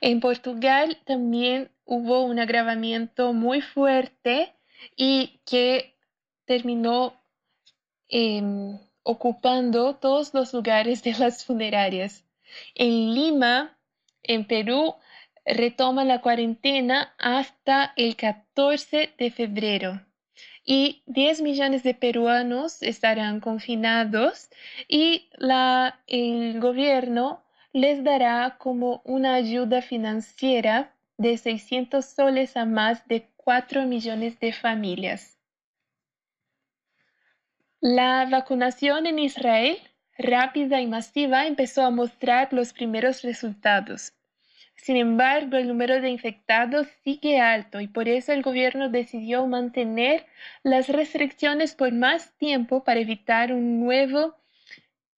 [0.00, 4.54] En Portugal también hubo un agravamiento muy fuerte
[4.96, 5.94] y que
[6.44, 7.20] terminó
[8.08, 12.24] em, ocupando todos los lugares de las funerarias.
[12.74, 13.76] En Lima,
[14.22, 14.94] en Perú,
[15.44, 20.07] retoma la cuarentena hasta el 14 de febrero
[20.70, 24.50] y 10 millones de peruanos estarán confinados
[24.86, 25.30] y
[26.06, 27.42] el gobierno
[27.72, 34.52] les dará como una ayuda financiera de 600 soles a más de 4 millones de
[34.52, 35.38] familias.
[37.80, 39.78] La vacunación en Israel
[40.18, 44.17] rápida y masiva empezó a mostrar los primeros resultados.
[44.78, 50.24] Sin embargo, el número de infectados sigue alto y por eso el gobierno decidió mantener
[50.62, 54.36] las restricciones por más tiempo para evitar un nuevo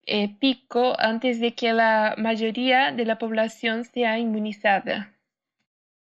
[0.06, 5.12] eh, pico antes de que la mayoría de la población sea inmunizada.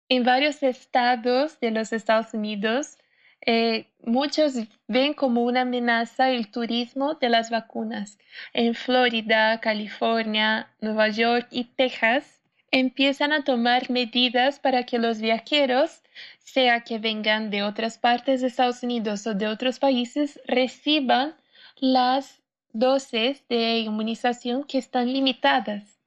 [0.08, 2.96] En varios estados de los Estados Unidos,
[3.44, 4.54] eh, muchos
[4.86, 8.18] ven como una amenaza el turismo de las vacunas.
[8.52, 12.37] En Florida, California, Nueva York y Texas,
[12.70, 16.02] empiezan a tomar medidas para que los viajeros,
[16.40, 21.34] sea que vengan de otras partes de Estados Unidos o de otros países, reciban
[21.76, 22.42] las
[22.72, 25.98] dosis de inmunización que están limitadas.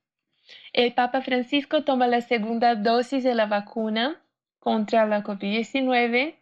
[0.74, 4.22] El Papa Francisco toma la segunda dosis de la vacuna
[4.60, 6.36] contra la COVID-19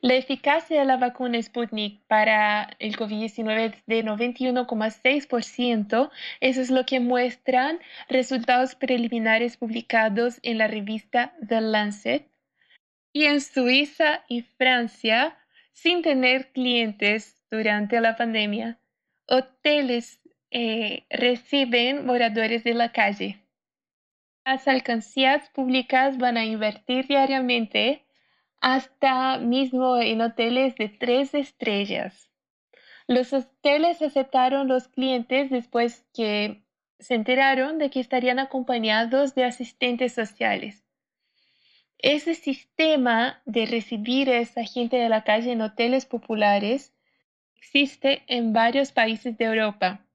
[0.00, 6.10] la eficacia de la vacuna Sputnik para el COVID-19 es de 91,6%.
[6.40, 12.30] Eso es lo que muestran resultados preliminares publicados en la revista The Lancet.
[13.12, 15.36] Y en Suiza y Francia,
[15.72, 18.78] sin tener clientes durante la pandemia,
[19.26, 20.20] hoteles
[20.52, 23.42] eh, reciben moradores de la calle.
[24.44, 28.04] Las alcancías públicas van a invertir diariamente
[28.60, 32.30] hasta mismo en hoteles de tres estrellas.
[33.06, 36.62] Los hoteles aceptaron los clientes después que
[36.98, 40.84] se enteraron de que estarían acompañados de asistentes sociales.
[41.98, 46.92] Ese sistema de recibir a esa gente de la calle en hoteles populares
[47.56, 50.06] existe en varios países de Europa,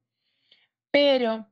[0.91, 1.45] pero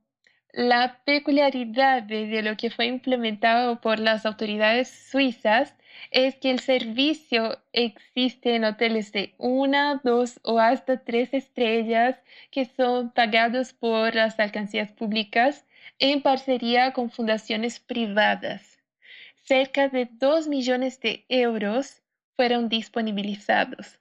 [0.52, 5.74] la peculiaridad de, lo que fue implementado por las autoridades suizas
[6.10, 12.16] es que el servicio existe en hoteles de una, dos o hasta tres estrellas
[12.50, 15.66] que son pagados por las alcancías públicas
[15.98, 18.78] en parcería con fundaciones privadas.
[19.44, 22.02] Cerca de 2 millones de euros
[22.36, 23.98] fueron disponibilizados.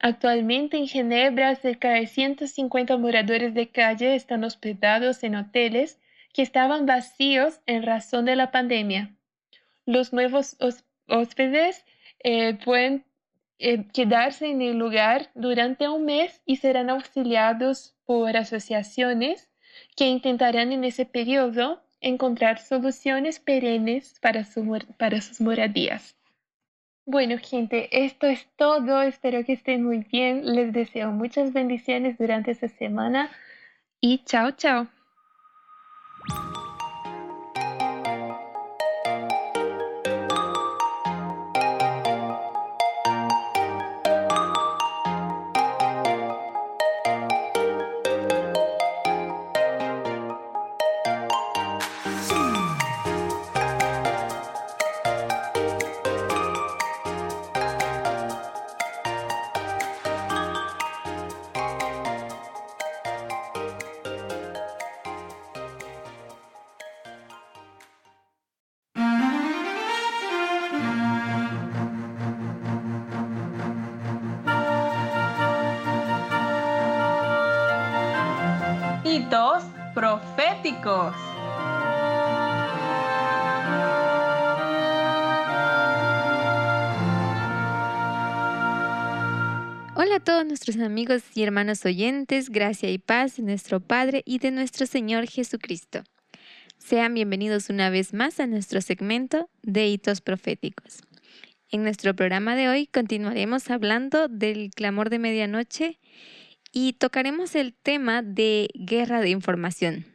[0.00, 5.98] Actualmente en Ginebra, cerca de 150 moradores de calle están hospedados en hoteles
[6.32, 9.14] que estaban vacíos en razón de la pandemia.
[9.86, 10.56] Los nuevos
[11.08, 11.84] hóspedes
[12.22, 13.04] eh, pueden
[13.58, 19.50] eh, quedarse en el lugar durante un mes y serán auxiliados por asociaciones
[19.96, 24.46] que intentarán en ese periodo encontrar soluciones perennes para,
[24.98, 26.16] para sus moradías.
[27.06, 29.02] Bueno, gente, esto es todo.
[29.02, 30.54] Espero que estén muy bien.
[30.54, 33.30] Les deseo muchas bendiciones durante esta semana
[34.00, 34.88] y chao, chao.
[89.94, 94.38] Hola a todos nuestros amigos y hermanos oyentes, gracia y paz de nuestro Padre y
[94.38, 96.02] de nuestro Señor Jesucristo.
[96.78, 101.02] Sean bienvenidos una vez más a nuestro segmento de hitos proféticos.
[101.70, 106.00] En nuestro programa de hoy continuaremos hablando del clamor de medianoche
[106.72, 110.13] y tocaremos el tema de guerra de información.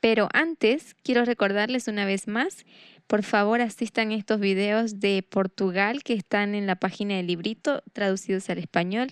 [0.00, 2.64] Pero antes, quiero recordarles una vez más,
[3.06, 7.82] por favor asistan a estos videos de Portugal que están en la página del librito
[7.92, 9.10] traducidos al español,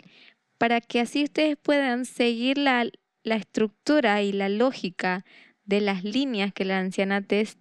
[0.56, 2.86] para que así ustedes puedan seguir la,
[3.22, 5.24] la estructura y la lógica
[5.64, 7.58] de las líneas que la anciana Tess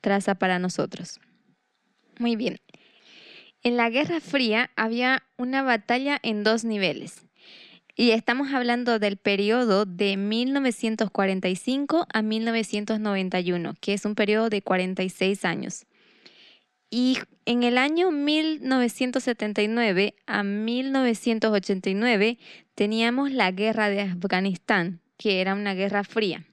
[0.00, 1.20] traza para nosotros.
[2.18, 2.58] Muy bien.
[3.62, 7.23] En la Guerra Fría había una batalla en dos niveles.
[7.96, 15.44] Y estamos hablando del periodo de 1945 a 1991, que es un periodo de 46
[15.44, 15.86] años.
[16.90, 22.38] Y en el año 1979 a 1989
[22.74, 26.44] teníamos la guerra de Afganistán, que era una guerra fría.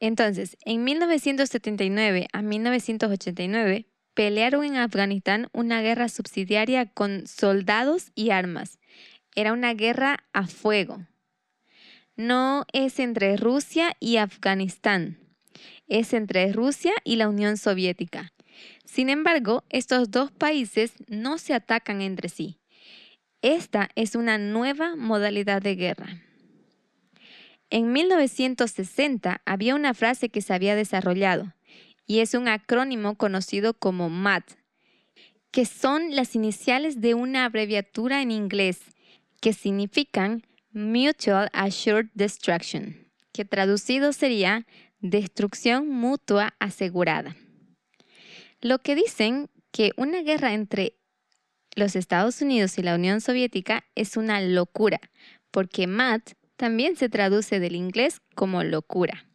[0.00, 8.79] Entonces, en 1979 a 1989 pelearon en Afganistán una guerra subsidiaria con soldados y armas
[9.34, 11.06] era una guerra a fuego.
[12.16, 15.18] no es entre Rusia y Afganistán,
[15.88, 18.32] es entre Rusia y la Unión Soviética.
[18.84, 22.58] Sin embargo, estos dos países no se atacan entre sí.
[23.42, 26.22] Esta es una nueva modalidad de guerra.
[27.70, 31.54] En 1960 había una frase que se había desarrollado
[32.06, 34.44] y es un acrónimo conocido como MAT,
[35.52, 38.80] que son las iniciales de una abreviatura en inglés
[39.40, 44.66] que significan Mutual Assured Destruction, que traducido sería
[45.00, 47.36] destrucción mutua asegurada.
[48.60, 50.94] Lo que dicen que una guerra entre
[51.74, 55.00] los Estados Unidos y la Unión Soviética es una locura,
[55.50, 59.30] porque MAT también se traduce del inglés como locura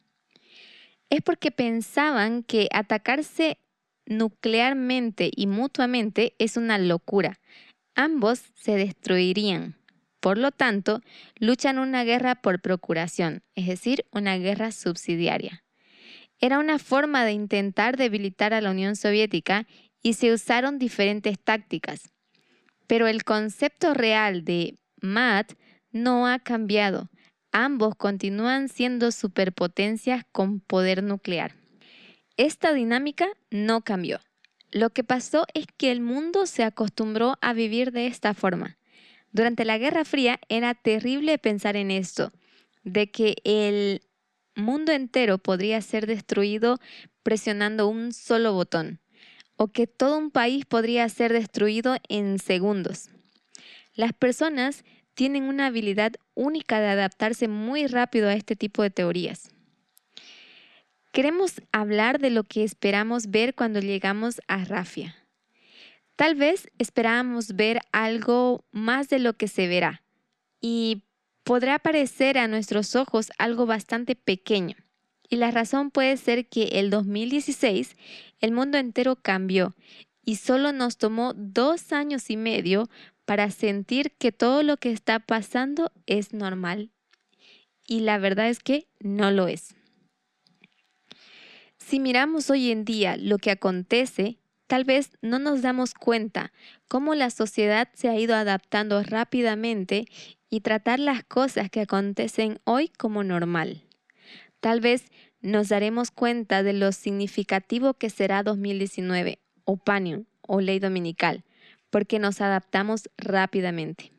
[1.10, 3.58] es porque pensaban que atacarse
[4.06, 7.40] nuclearmente y mutuamente es una locura.
[7.96, 9.78] Ambos se destruirían.
[10.26, 11.04] Por lo tanto,
[11.38, 15.64] luchan una guerra por procuración, es decir, una guerra subsidiaria.
[16.40, 19.68] Era una forma de intentar debilitar a la Unión Soviética
[20.02, 22.10] y se usaron diferentes tácticas.
[22.88, 25.54] Pero el concepto real de MAT
[25.92, 27.12] no ha cambiado
[27.52, 31.54] ambos continúan siendo superpotencias con poder nuclear.
[32.36, 34.22] Esta dinámica no cambió.
[34.72, 38.80] Lo que pasó es que el mundo se acostumbró a vivir de esta forma.
[39.36, 42.32] Durante la Guerra Fría era terrible pensar en esto,
[42.86, 44.00] de que el
[44.56, 46.80] mundo entero podría ser destruido
[47.22, 49.02] presionando un solo botón,
[49.58, 53.10] o que todo un país podría ser destruido en segundos.
[53.94, 59.50] Las personas tienen una habilidad única de adaptarse muy rápido a este tipo de teorías.
[61.12, 65.25] Queremos hablar de lo que esperamos ver cuando llegamos a Rafia.
[66.16, 70.02] Tal vez esperábamos ver algo más de lo que se verá
[70.62, 71.04] y
[71.44, 74.76] podrá parecer a nuestros ojos algo bastante pequeño.
[75.30, 77.96] Y la razón puede ser que el 2016
[78.40, 79.76] el mundo entero cambió
[80.24, 82.90] y solo nos tomó dos años y medio
[83.26, 86.92] para sentir que todo lo que está pasando es normal.
[87.88, 89.76] Y la verdad es que no lo es.
[91.78, 96.52] Si miramos hoy en día lo que acontece, tal vez no nos damos cuenta
[96.88, 100.06] cómo la sociedad se ha ido adaptando rápidamente
[100.50, 103.84] y tratar las cosas que acontecen hoy como normal.
[104.60, 105.06] Tal vez
[105.42, 111.44] nos daremos cuenta de lo significativo que será 2019 o Panion o Ley Dominical,
[111.90, 114.12] porque nos adaptamos rápidamente.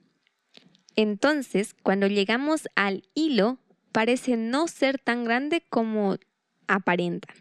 [0.94, 3.58] Entonces, cuando llegamos al hilo,
[3.92, 6.16] parece no ser tan grande como
[6.68, 7.34] aparenta.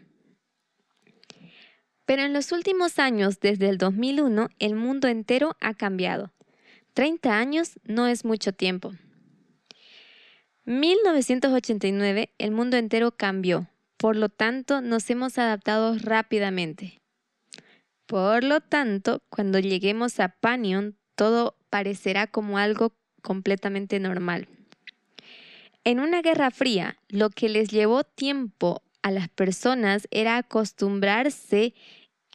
[2.06, 6.32] Pero en los últimos años, desde el 2001, el mundo entero ha cambiado.
[6.94, 8.94] 30 años no es mucho tiempo.
[10.64, 17.00] 1989, el mundo entero cambió, por lo tanto nos hemos adaptado rápidamente.
[18.06, 24.48] Por lo tanto, cuando lleguemos a Panion, todo parecerá como algo completamente normal.
[25.84, 31.74] En una guerra fría, lo que les llevó tiempo a las personas era acostumbrarse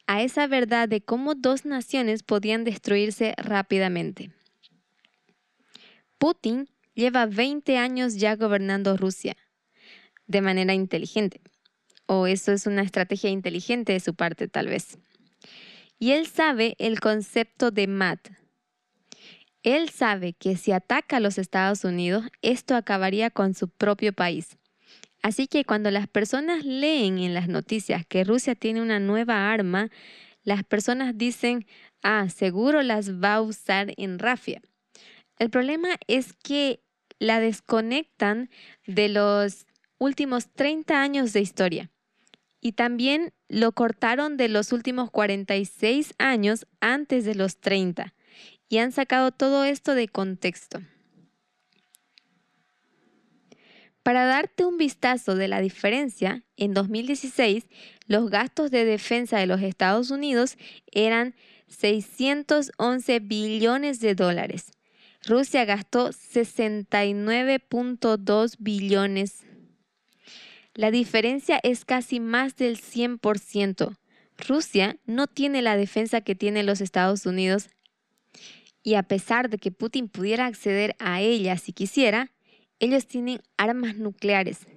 [0.08, 4.32] a esa verdad de cómo dos naciones podían destruirse rápidamente.
[6.18, 9.36] Putin lleva 20 años ya gobernando Rusia
[10.28, 11.42] de manera inteligente.
[12.06, 14.98] O eso es una estrategia inteligente de su parte, tal vez.
[16.00, 18.30] Y él sabe el concepto de MAT.
[19.64, 24.58] Él sabe que si ataca a los Estados Unidos, esto acabaría con su propio país.
[25.22, 29.90] Así que cuando las personas leen en las noticias que Rusia tiene una nueva arma,
[30.44, 31.68] las personas dicen,
[32.02, 34.62] ah, seguro las va a usar en Rafia.
[35.38, 36.82] El problema es que
[37.20, 38.50] la desconectan
[38.88, 39.68] de los
[40.00, 41.92] últimos 30 años de historia
[42.60, 48.14] y también lo cortaron de los últimos 46 años antes de los 30
[48.70, 50.80] y han sacado todo esto de contexto.
[54.04, 57.68] Para darte un vistazo de la diferencia, en 2016
[58.08, 60.58] los gastos de defensa de los Estados Unidos
[60.92, 61.36] eran
[61.68, 64.72] 611 billones de dólares.
[65.24, 69.46] Rusia gastó 69.2 billones
[70.74, 73.98] la diferencia es casi más del 100%.
[74.48, 77.70] Rusia no tiene la defensa que tienen los Estados Unidos
[78.82, 82.32] y a pesar de que Putin pudiera acceder a ella si quisiera,
[82.82, 84.68] ellos tienen armas nucleares.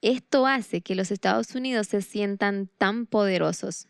[0.00, 3.88] Esto hace que los Estados Unidos se sientan tan poderosos.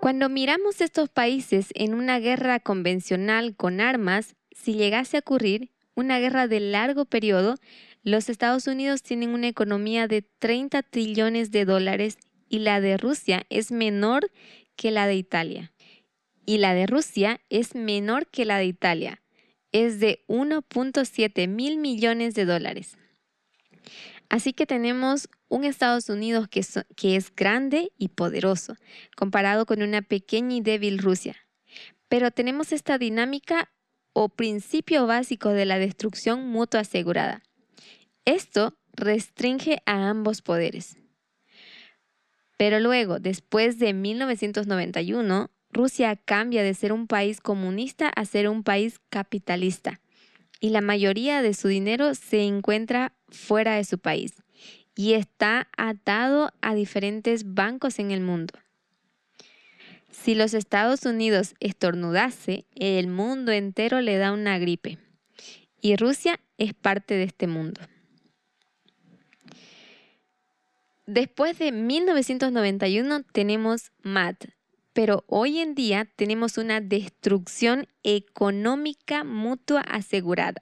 [0.00, 6.18] Cuando miramos estos países en una guerra convencional con armas, si llegase a ocurrir una
[6.18, 7.54] guerra de largo periodo,
[8.02, 12.18] los Estados Unidos tienen una economía de 30 trillones de dólares
[12.50, 14.30] y la de Rusia es menor
[14.76, 15.73] que la de Italia.
[16.46, 19.22] Y la de Rusia es menor que la de Italia.
[19.72, 22.96] Es de 1.7 mil millones de dólares.
[24.28, 28.76] Así que tenemos un Estados Unidos que, es grande y poderoso,
[29.16, 31.36] comparado con una pequeña y débil Rusia.
[32.08, 33.70] Pero tenemos esta dinámica
[34.12, 37.42] o principio básico de la destrucción mutua asegurada.
[38.24, 40.96] Esto restringe a ambos poderes.
[42.56, 48.62] Pero luego, después de 1991, Rusia cambia de ser un país comunista a ser un
[48.62, 50.00] país capitalista
[50.60, 54.34] y la mayoría de su dinero se encuentra fuera de su país
[54.94, 58.54] y está atado a diferentes bancos en el mundo.
[60.10, 64.98] Si los Estados Unidos estornudase, el mundo entero le da una gripe
[65.80, 67.80] y Rusia es parte de este mundo.
[71.06, 74.46] Después de 1991 tenemos MAT,
[74.94, 80.60] pero hoy en día tenemos una destrucción económica mutua asegurada.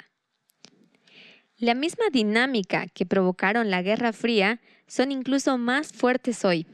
[1.59, 6.66] La misma dinámica que provocaron la Guerra Fría son incluso más fuertes hoy.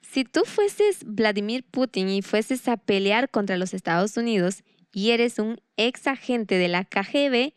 [0.00, 5.38] Si tú fueses Vladimir Putin y fueses a pelear contra los Estados Unidos y eres
[5.38, 7.54] un ex agente de la KGB,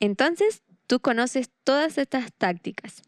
[0.00, 3.02] entonces Tú conoces todas estas tácticas.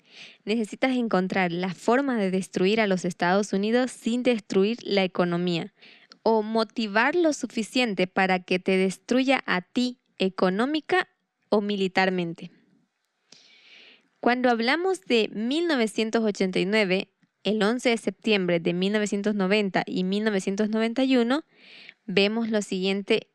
[0.45, 5.75] Necesitas encontrar la forma de destruir a los Estados Unidos sin destruir la economía
[6.23, 11.09] o motivar lo suficiente para que te destruya a ti económica
[11.49, 12.51] o militarmente.
[14.21, 17.09] Cuando hablamos de 1989,
[17.45, 21.45] el 11 de septiembre de 1990 y 1991,
[22.05, 23.29] vemos lo siguiente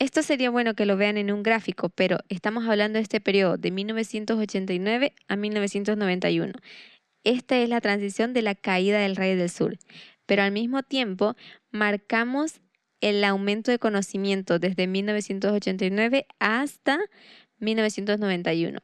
[0.00, 3.58] esto sería bueno que lo vean en un gráfico, pero estamos hablando de este periodo
[3.58, 6.54] de 1989 a 1991.
[7.22, 9.76] Esta es la transición de la caída del Rey del Sur,
[10.24, 11.36] pero al mismo tiempo
[11.70, 12.62] marcamos
[13.02, 16.98] el aumento de conocimiento desde 1989 hasta
[17.58, 18.80] 1991.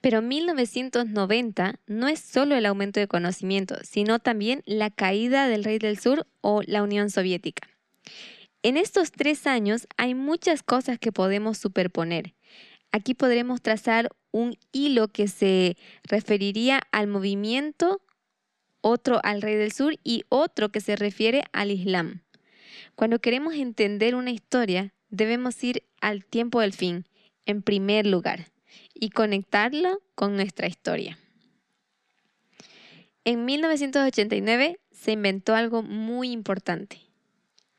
[0.00, 5.78] Pero 1990 no es solo el aumento de conocimiento, sino también la caída del Rey
[5.78, 7.68] del Sur o la Unión Soviética.
[8.64, 12.34] En estos tres años hay muchas cosas que podemos superponer.
[12.92, 18.00] Aquí podremos trazar un hilo que se referiría al movimiento,
[18.80, 22.22] otro al rey del sur y otro que se refiere al Islam.
[22.94, 27.04] Cuando queremos entender una historia, debemos ir al tiempo del fin,
[27.46, 28.46] en primer lugar,
[28.94, 31.18] y conectarlo con nuestra historia.
[33.24, 37.00] En 1989 se inventó algo muy importante,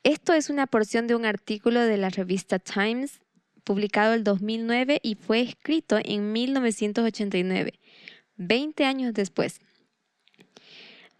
[0.04, 3.22] esto es una porción de un artículo de la revista Times
[3.64, 7.80] publicado el 2009 y fue escrito en 1989,
[8.36, 9.62] 20 años después.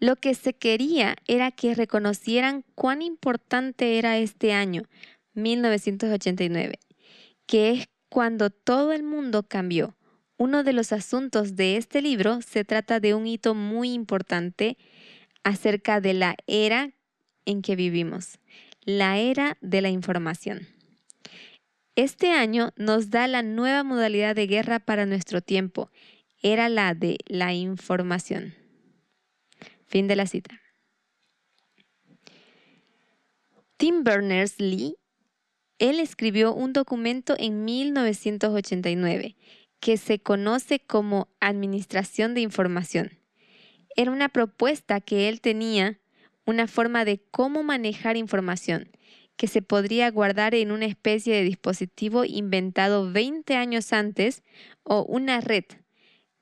[0.00, 4.82] Lo que se quería era que reconocieran cuán importante era este año,
[5.32, 6.78] 1989,
[7.46, 9.96] que es cuando todo el mundo cambió.
[10.36, 14.76] Uno de los asuntos de este libro se trata de un hito muy importante
[15.42, 16.90] acerca de la era
[17.46, 18.38] en que vivimos
[18.84, 20.68] la era de la información.
[21.96, 25.90] Este año nos da la nueva modalidad de guerra para nuestro tiempo.
[26.42, 28.54] Era la de la información.
[29.86, 30.60] Fin de la cita.
[33.76, 34.96] Tim Berners-Lee,
[35.78, 39.36] él escribió un documento en 1989
[39.78, 43.18] que se conoce como Administración de Información.
[43.96, 46.00] Era una propuesta que él tenía
[46.46, 48.90] una forma de cómo manejar información
[49.36, 54.42] que se podría guardar en una especie de dispositivo inventado 20 años antes
[54.82, 55.64] o una red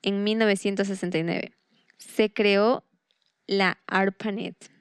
[0.01, 1.53] en 1969.
[1.97, 2.83] Se creó
[3.47, 4.71] la ARPANET.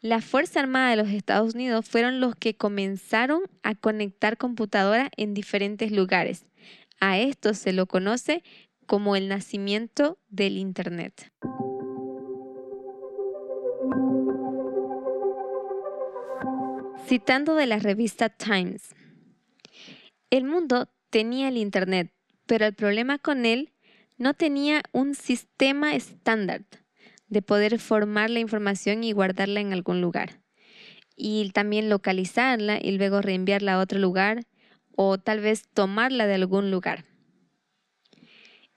[0.00, 5.32] La Fuerza Armada de los Estados Unidos fueron los que comenzaron a conectar computadoras en
[5.32, 6.44] diferentes lugares.
[7.00, 8.42] A esto se lo conoce
[8.86, 11.32] como el nacimiento del Internet.
[17.06, 18.94] Citando de la revista Times,
[20.30, 22.10] el mundo tenía el Internet,
[22.46, 23.74] pero el problema con él
[24.16, 26.64] no tenía un sistema estándar
[27.28, 30.40] de poder formar la información y guardarla en algún lugar.
[31.14, 34.46] Y también localizarla y luego reenviarla a otro lugar
[34.96, 37.04] o tal vez tomarla de algún lugar.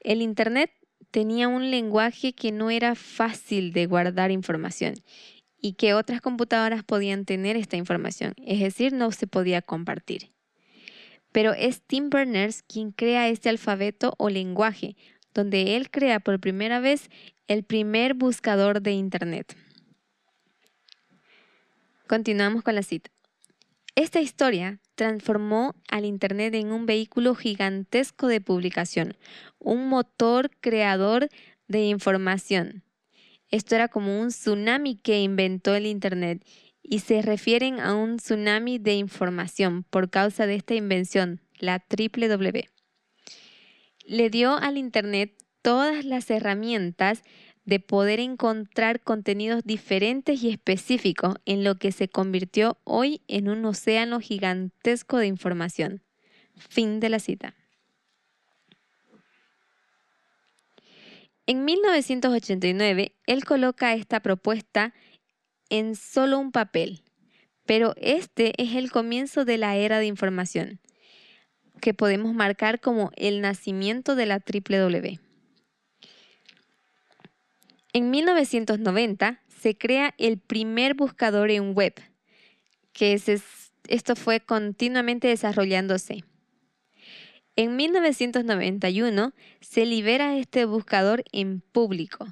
[0.02, 0.72] El Internet
[1.12, 4.96] tenía un lenguaje que no era fácil de guardar información
[5.68, 10.32] y que otras computadoras podían tener esta información, es decir, no se podía compartir.
[11.34, 14.96] Pero es Tim Berners quien crea este alfabeto o lenguaje,
[15.34, 17.10] donde él crea por primera vez
[17.48, 19.58] el primer buscador de Internet.
[22.08, 23.12] Continuamos con la cita.
[23.96, 29.18] Esta historia transformó al Internet en un vehículo gigantesco de publicación,
[29.60, 31.28] un motor creador
[31.68, 32.84] de información.
[33.50, 36.46] Esto era como un tsunami que inventó el Internet
[36.84, 42.70] y se refieren a un tsunami de información por causa de esta invención, la W.
[44.06, 47.24] Le dio al Internet todas las herramientas
[47.66, 53.66] de poder encontrar contenidos diferentes y específicos en lo que se convirtió hoy en un
[53.66, 56.02] océano gigantesco de información.
[56.56, 57.54] Fin de la cita.
[61.50, 64.94] En 1989, él coloca esta propuesta
[65.70, 67.04] en solo un papel,
[67.66, 70.82] pero este es el comienzo de la era de información,
[71.80, 75.20] que podemos marcar como el nacimiento de la W.
[77.94, 81.94] En 1990 se crea el primer buscador en web,
[82.92, 86.26] que es, esto fue continuamente desarrollándose.
[87.60, 92.28] En 1991 se libera este buscador en público.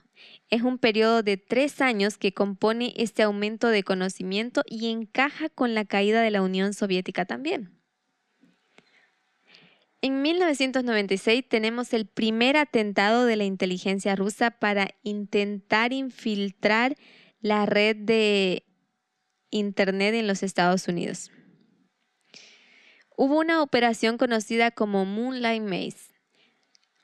[0.51, 5.73] Es un periodo de tres años que compone este aumento de conocimiento y encaja con
[5.73, 7.71] la caída de la Unión Soviética también.
[10.01, 16.97] En 1996 tenemos el primer atentado de la inteligencia rusa para intentar infiltrar
[17.41, 18.63] la red de
[19.49, 21.31] Internet en los Estados Unidos.
[23.17, 26.13] Hubo una operación conocida como Moonlight Maze.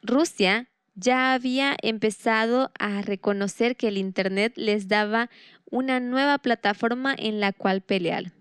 [0.01, 5.29] Rusia ya había empezado a reconocer que el Internet les daba
[5.69, 8.33] una nueva plataforma en la cual pelear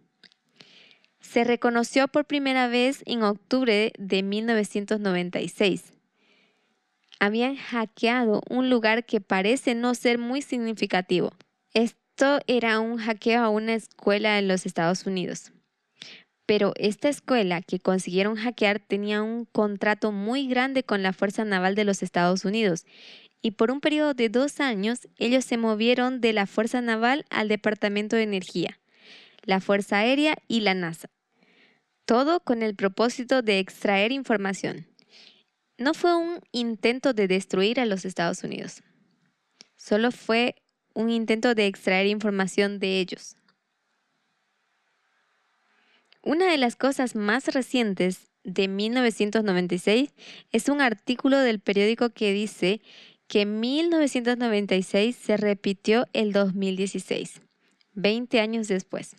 [1.30, 5.92] se reconoció por primera vez en octubre de 1996.
[7.20, 11.32] Habían hackeado un lugar que parece no ser muy significativo.
[11.72, 15.52] Esto era un hackeo a una escuela en los Estados Unidos.
[16.50, 21.76] Pero esta escuela que consiguieron hackear tenía un contrato muy grande con la Fuerza Naval
[21.76, 22.86] de los Estados Unidos
[23.40, 27.46] y por un periodo de dos años ellos se movieron de la Fuerza Naval al
[27.46, 28.80] Departamento de Energía
[29.44, 31.08] la Fuerza Aérea y la NASA.
[32.04, 34.88] Todo con el propósito de extraer información.
[35.78, 38.82] No fue un intento de destruir a los Estados Unidos.
[39.76, 40.56] Solo fue
[40.94, 43.36] un intento de extraer información de ellos.
[46.22, 50.12] Una de las cosas más recientes de 1996
[50.52, 52.82] es un artículo del periódico que dice
[53.26, 57.40] que 1996 se repitió el 2016,
[57.94, 59.16] 20 años después.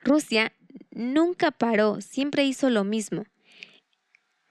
[0.00, 0.52] Rusia
[0.90, 3.24] nunca paró, siempre hizo lo mismo.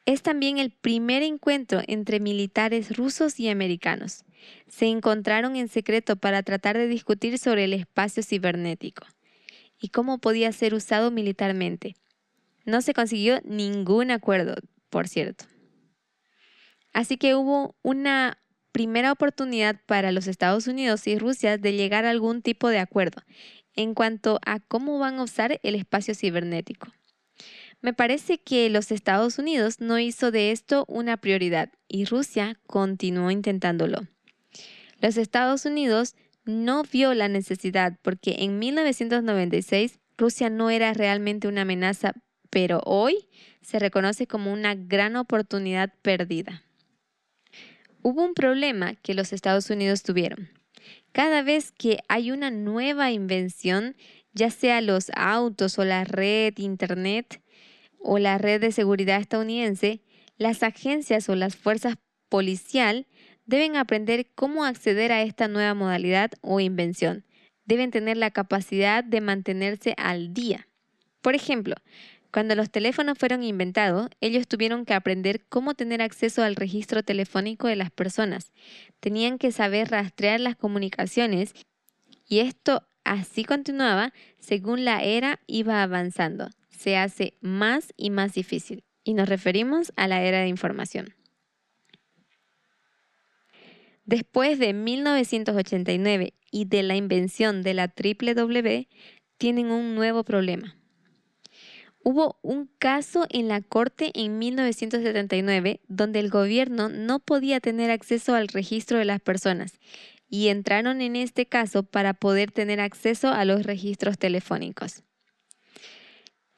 [0.08, 4.24] Es también el primer encuentro entre militares rusos y americanos.
[4.68, 9.06] Se encontraron en secreto para tratar de discutir sobre el espacio cibernético
[9.82, 11.96] y cómo podía ser usado militarmente.
[12.66, 14.56] No se consiguió ningún acuerdo,
[14.90, 15.46] por cierto.
[16.94, 18.38] Así que hubo una
[18.72, 23.22] primera oportunidad para los Estados Unidos y Rusia de llegar a algún tipo de acuerdo
[23.76, 26.88] en cuanto a cómo van a usar el espacio cibernético.
[27.82, 33.32] Me parece que los Estados Unidos no hizo de esto una prioridad y Rusia continuó
[33.32, 34.08] intentándolo.
[35.00, 36.16] Los Estados Unidos
[36.46, 42.14] no vio la necesidad porque en 1996 Rusia no era realmente una amenaza,
[42.50, 43.28] pero hoy
[43.62, 46.64] se reconoce como una gran oportunidad perdida.
[48.04, 50.50] Hubo un problema que los Estados Unidos tuvieron.
[51.12, 53.96] Cada vez que hay una nueva invención,
[54.34, 57.42] ya sea los autos o la red Internet
[58.00, 60.02] o la red de seguridad estadounidense,
[60.38, 61.98] las agencias o las fuerzas
[62.30, 63.08] policial
[63.46, 67.26] deben aprender cómo acceder a esta nueva modalidad o invención.
[67.66, 70.68] Deben tener la capacidad de mantenerse al día.
[71.22, 71.76] Por ejemplo,
[72.32, 77.68] cuando los teléfonos fueron inventados, ellos tuvieron que aprender cómo tener acceso al registro telefónico
[77.68, 78.54] de las personas.
[79.02, 81.54] Tenían que saber rastrear las comunicaciones
[82.28, 86.50] y esto así continuaba según la era iba avanzando.
[86.70, 91.14] Se hace más y más difícil y nos referimos a la era de información.
[94.06, 98.36] Después de 1989 y de la invención de la triple
[99.38, 100.76] tienen un nuevo problema
[102.04, 108.34] Hubo un caso en la Corte en 1979 donde el gobierno no podía tener acceso
[108.34, 109.80] al registro de las personas.
[110.34, 115.04] y entraron en este caso para poder tener acceso a los registros telefónicos.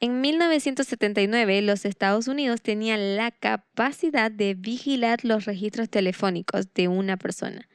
[0.04, 7.16] En 1979, los Estados Unidos tenían la capacidad de vigilar los registros telefónicos de una
[7.16, 7.70] persona,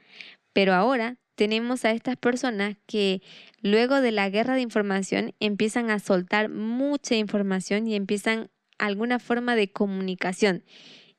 [0.53, 3.23] pero ahora tenemos a estas personas que
[3.63, 9.55] luego de la guerra de información empiezan a soltar mucha información y empiezan alguna forma
[9.55, 10.63] de comunicación.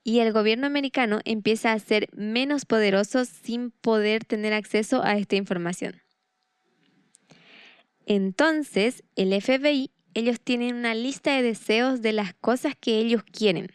[0.05, 5.35] Y el gobierno americano empieza a ser menos poderoso sin poder tener acceso a esta
[5.35, 6.03] información.
[8.07, 13.69] Entonces, el FBI, ellos tienen una lista de deseos de las cosas que ellos quieren.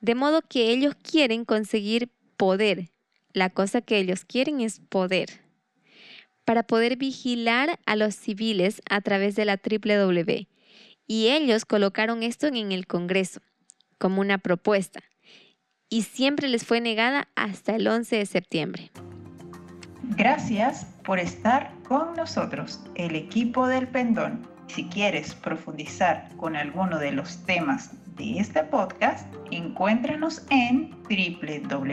[0.00, 2.90] De modo que ellos quieren conseguir poder.
[3.32, 5.42] La cosa que ellos quieren es poder
[6.44, 10.46] para poder vigilar a los civiles a través de la WW.
[11.06, 13.40] Y ellos colocaron esto en el Congreso
[13.98, 15.00] como una propuesta.
[15.88, 18.90] Y siempre les fue negada hasta el 11 de septiembre.
[20.16, 24.51] Gracias por estar con nosotros, el equipo del Pendón.
[24.74, 31.92] Si quieres profundizar con alguno de los temas de este podcast, encuéntranos en www.librito.org.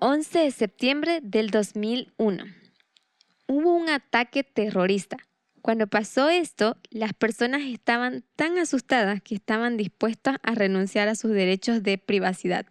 [0.00, 2.67] 11 de septiembre del 2001.
[3.48, 5.16] Hubo un ataque terrorista.
[5.62, 11.32] Cuando pasó esto, las personas estaban tan asustadas que estaban dispuestas a renunciar a sus
[11.32, 12.66] derechos de privacidad.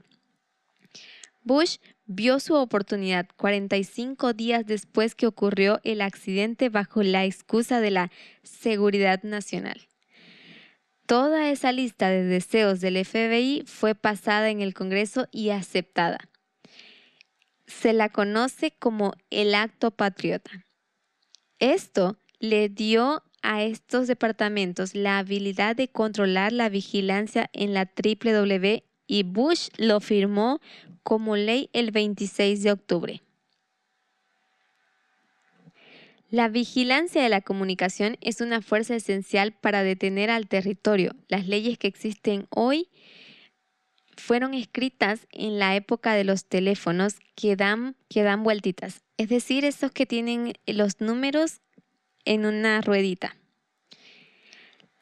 [1.41, 7.91] Bush vio su oportunidad 45 días después que ocurrió el accidente bajo la excusa de
[7.91, 8.11] la
[8.43, 9.87] seguridad nacional.
[11.07, 16.19] Toda esa lista de deseos del FBI fue pasada en el Congreso y aceptada
[17.67, 20.65] se la conoce como el acto patriota.
[21.59, 28.83] Esto le dio a estos departamentos la habilidad de controlar la vigilancia en la W
[29.07, 30.59] y Bush lo firmó
[31.01, 33.21] como ley el 26 de octubre.
[36.29, 41.15] La vigilancia de la comunicación es una fuerza esencial para detener al territorio.
[41.29, 42.89] Las leyes que existen hoy
[44.17, 49.65] fueron escritas en la época de los teléfonos que dan, que dan vueltitas, es decir,
[49.65, 51.61] esos que tienen los números
[52.25, 53.35] en una ruedita.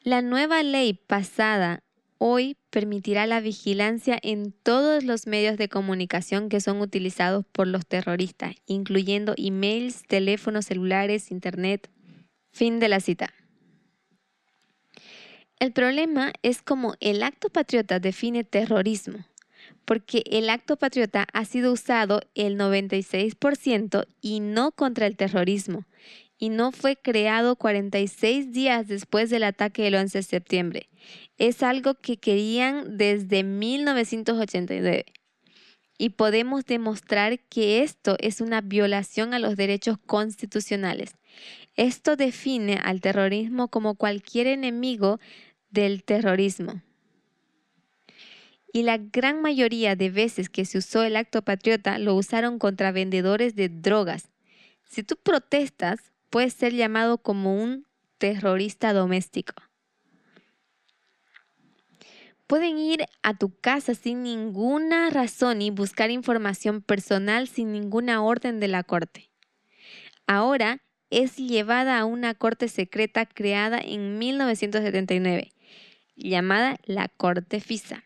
[0.02, 1.82] La nueva ley pasada
[2.18, 7.86] hoy permitirá la vigilancia en todos los medios de comunicación que son utilizados por los
[7.86, 11.90] terroristas, incluyendo emails, teléfonos celulares, internet.
[12.52, 13.34] Fin de la cita.
[15.58, 19.24] El problema es como el acto patriota define terrorismo,
[19.86, 25.86] porque el acto patriota ha sido usado el 96% y no contra el terrorismo,
[26.38, 30.88] y no fue creado 46 días después del ataque del 11 de septiembre.
[31.38, 35.06] Es algo que querían desde 1989.
[35.98, 41.16] Y podemos demostrar que esto es una violación a los derechos constitucionales.
[41.74, 45.20] Esto define al terrorismo como cualquier enemigo
[45.70, 46.82] del terrorismo.
[48.72, 52.92] Y la gran mayoría de veces que se usó el acto patriota lo usaron contra
[52.92, 54.28] vendedores de drogas.
[54.84, 57.86] Si tú protestas, puedes ser llamado como un
[58.18, 59.54] terrorista doméstico.
[62.46, 68.60] Pueden ir a tu casa sin ninguna razón y buscar información personal sin ninguna orden
[68.60, 69.30] de la corte.
[70.26, 75.52] Ahora es llevada a una corte secreta creada en 1979
[76.16, 78.04] llamada la Corte FISA.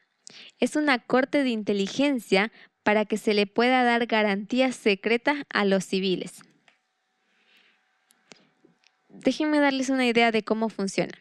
[0.58, 2.52] Es una corte de inteligencia
[2.82, 6.42] para que se le pueda dar garantías secretas a los civiles.
[9.08, 11.12] Déjenme darles una idea de cómo funciona.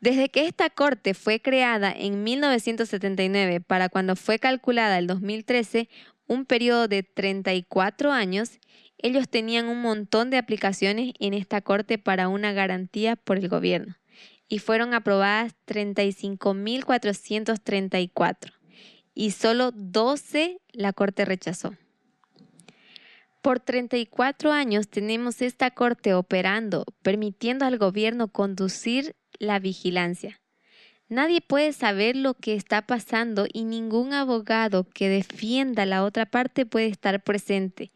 [0.00, 5.88] Desde que esta corte fue creada en 1979 para cuando fue calculada el 2013,
[6.26, 8.58] un periodo de 34 años,
[8.98, 13.96] ellos tenían un montón de aplicaciones en esta corte para una garantía por el gobierno
[14.52, 18.52] y fueron aprobadas 35.434
[19.14, 21.74] y solo 12 la Corte rechazó.
[23.40, 30.42] Por 34 años tenemos esta Corte operando, permitiendo al gobierno conducir la vigilancia.
[31.08, 36.66] Nadie puede saber lo que está pasando y ningún abogado que defienda la otra parte
[36.66, 37.90] puede estar presente.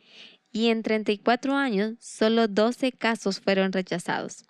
[0.52, 4.46] Y en 34 años, solo 12 casos fueron rechazados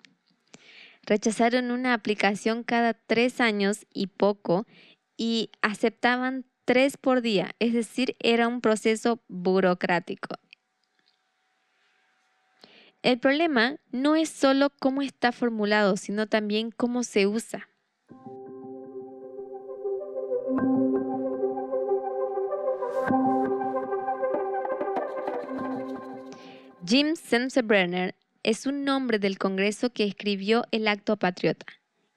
[1.07, 4.67] rechazaron una aplicación cada tres años y poco
[5.15, 10.35] y aceptaban tres por día, es decir, era un proceso burocrático.
[13.01, 17.69] El problema no es solo cómo está formulado, sino también cómo se usa.
[26.85, 28.15] Jim Sensenbrenner
[28.47, 31.65] es un nombre del Congreso que escribió el Acto Patriota.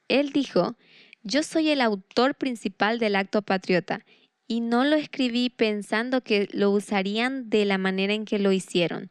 [0.07, 0.76] Él dijo,
[1.24, 4.07] yo soy el autor principal del Acto Patriota
[4.47, 9.11] y no lo escribí pensando que lo usarían de la manera en que lo hicieron.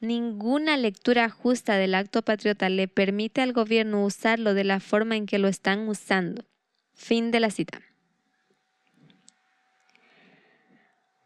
[0.00, 5.26] Ninguna lectura justa del Acto Patriota le permite al gobierno usarlo de la forma en
[5.26, 6.46] que lo están usando.
[6.94, 7.82] Fin de la cita.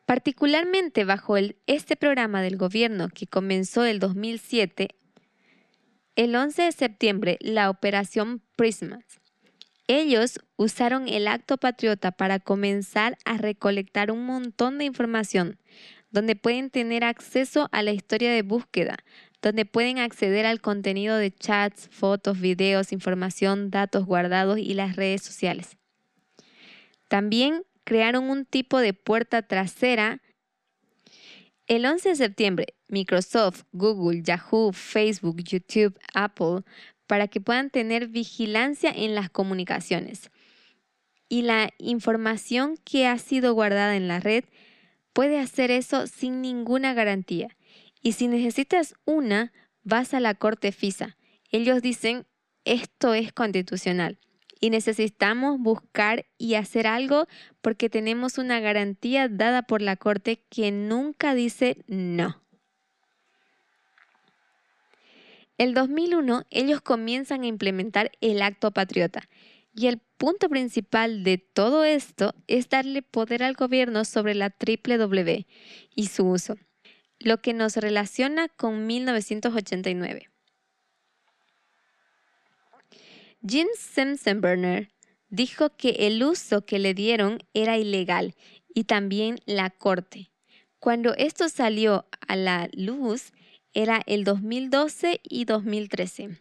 [0.05, 1.37] Particularmente bajo
[1.69, 4.97] este programa del gobierno que comenzó el 2007,
[6.19, 9.05] el 11 de septiembre, la operación Prismas.
[9.87, 15.61] Ellos usaron el acto patriota para comenzar a recolectar un montón de información,
[16.11, 18.97] donde pueden tener acceso a la historia de búsqueda,
[19.43, 25.23] donde pueden acceder al contenido de chats, fotos, videos, información, datos guardados y las redes
[25.23, 25.77] sociales.
[27.07, 30.21] También crearon un tipo de puerta trasera.
[31.69, 36.63] El 11 de septiembre, Microsoft, Google, Yahoo, Facebook, YouTube, Apple,
[37.07, 40.31] para que puedan tener vigilancia en las comunicaciones.
[41.29, 44.45] Y la información que ha sido guardada en la red
[45.13, 47.55] puede hacer eso sin ninguna garantía.
[48.01, 49.53] Y si necesitas una,
[49.83, 51.19] vas a la Corte FISA.
[51.51, 52.25] Ellos dicen,
[52.65, 54.19] esto es constitucional
[54.61, 57.27] y necesitamos buscar y hacer algo
[57.61, 62.41] porque tenemos una garantía dada por la Corte que nunca dice no.
[65.59, 69.29] El 2001 ellos comienzan a implementar el acto patriota
[69.75, 74.99] y el punto principal de todo esto es darle poder al gobierno sobre la triple
[74.99, 75.47] W
[75.95, 76.57] y su uso,
[77.19, 80.31] lo que nos relaciona con 1989.
[83.49, 84.91] Jim Sensenbrenner
[85.31, 88.35] dijo que el uso que le dieron era ilegal
[88.75, 90.31] y también la corte.
[90.79, 93.33] Cuando esto salió a la luz
[93.73, 96.37] era el 2012 y 2013.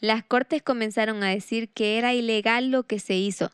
[0.00, 3.50] Las cortes comenzaron a decir que era ilegal lo que se hizo.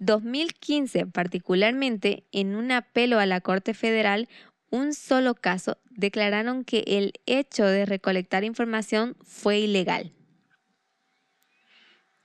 [0.00, 4.28] 2015 particularmente, en un apelo a la Corte Federal,
[4.70, 10.12] un solo caso declararon que el hecho de recolectar información fue ilegal.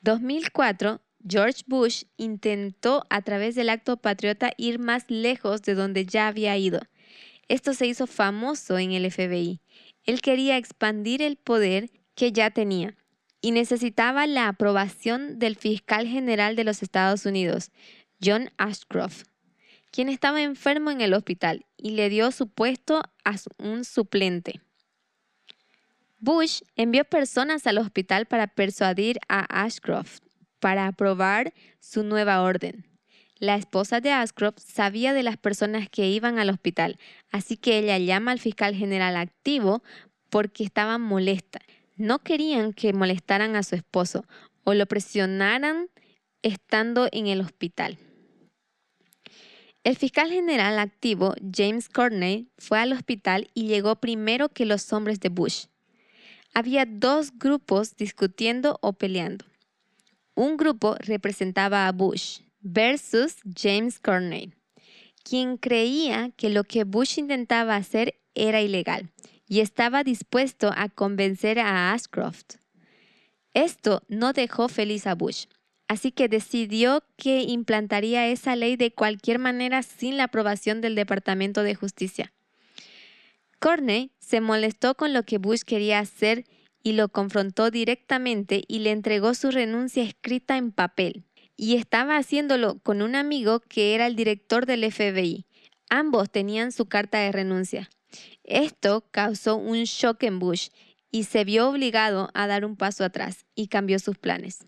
[0.04, 6.28] 2004, George Bush intentó a través del acto patriota ir más lejos de donde ya
[6.28, 6.82] había ido.
[7.48, 9.62] Esto se hizo famoso en el FBI.
[10.04, 12.98] Él quería expandir el poder que ya tenía
[13.40, 17.72] y necesitaba la aprobación del fiscal general de los Estados Unidos,
[18.22, 19.24] John Ashcroft,
[19.92, 24.62] quien estaba enfermo en el hospital y le dio su puesto a un suplente.
[26.24, 30.20] Bush envió personas al hospital para persuadir a Ashcroft
[30.62, 32.86] para aprobar su nueva orden.
[33.40, 36.98] La esposa de Ashcroft sabía de las personas que iban al hospital,
[37.30, 39.84] así que ella llama al fiscal general activo
[40.30, 41.60] porque estaban molesta.
[41.98, 44.24] No querían que molestaran a su esposo
[44.64, 45.90] o lo presionaran
[46.42, 47.98] estando en el hospital.
[49.84, 55.20] El fiscal general activo, James Courtney, fue al hospital y llegó primero que los hombres
[55.20, 55.66] de Bush
[56.54, 59.46] había dos grupos discutiendo o peleando.
[60.36, 64.56] Un grupo representaba a Bush versus James Cornell,
[65.24, 69.10] quien creía que lo que Bush intentaba hacer era ilegal
[69.48, 72.56] y estaba dispuesto a convencer a Ashcroft.
[73.54, 75.46] Esto no dejó feliz a Bush,
[75.88, 81.62] así que decidió que implantaría esa ley de cualquier manera sin la aprobación del Departamento
[81.62, 82.34] de Justicia.
[83.64, 86.44] Corney se molestó con lo que Bush quería hacer
[86.84, 91.24] y lo confrontó directamente y le entregó su renuncia escrita en papel.
[91.56, 95.46] Y estaba haciéndolo con un amigo que era el director del FBI.
[95.90, 97.90] Ambos tenían su carta de renuncia.
[98.44, 100.68] Esto causó un shock en Bush
[101.10, 104.66] y se vio obligado a dar un paso atrás y cambió sus planes.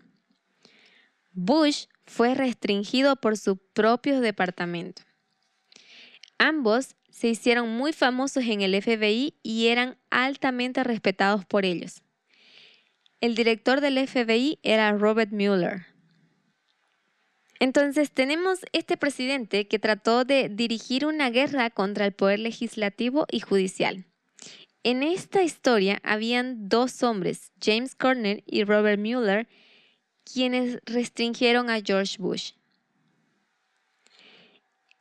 [1.32, 5.02] Bush fue restringido por su propio departamento.
[6.38, 12.02] Ambos se hicieron muy famosos en el FBI y eran altamente respetados por ellos.
[13.22, 15.86] El director del FBI era Robert Mueller.
[17.58, 23.40] Entonces tenemos este presidente que trató de dirigir una guerra contra el poder legislativo y
[23.40, 24.04] judicial.
[24.82, 29.48] En esta historia habían dos hombres, James Corner y Robert Mueller,
[30.30, 32.52] quienes restringieron a George Bush.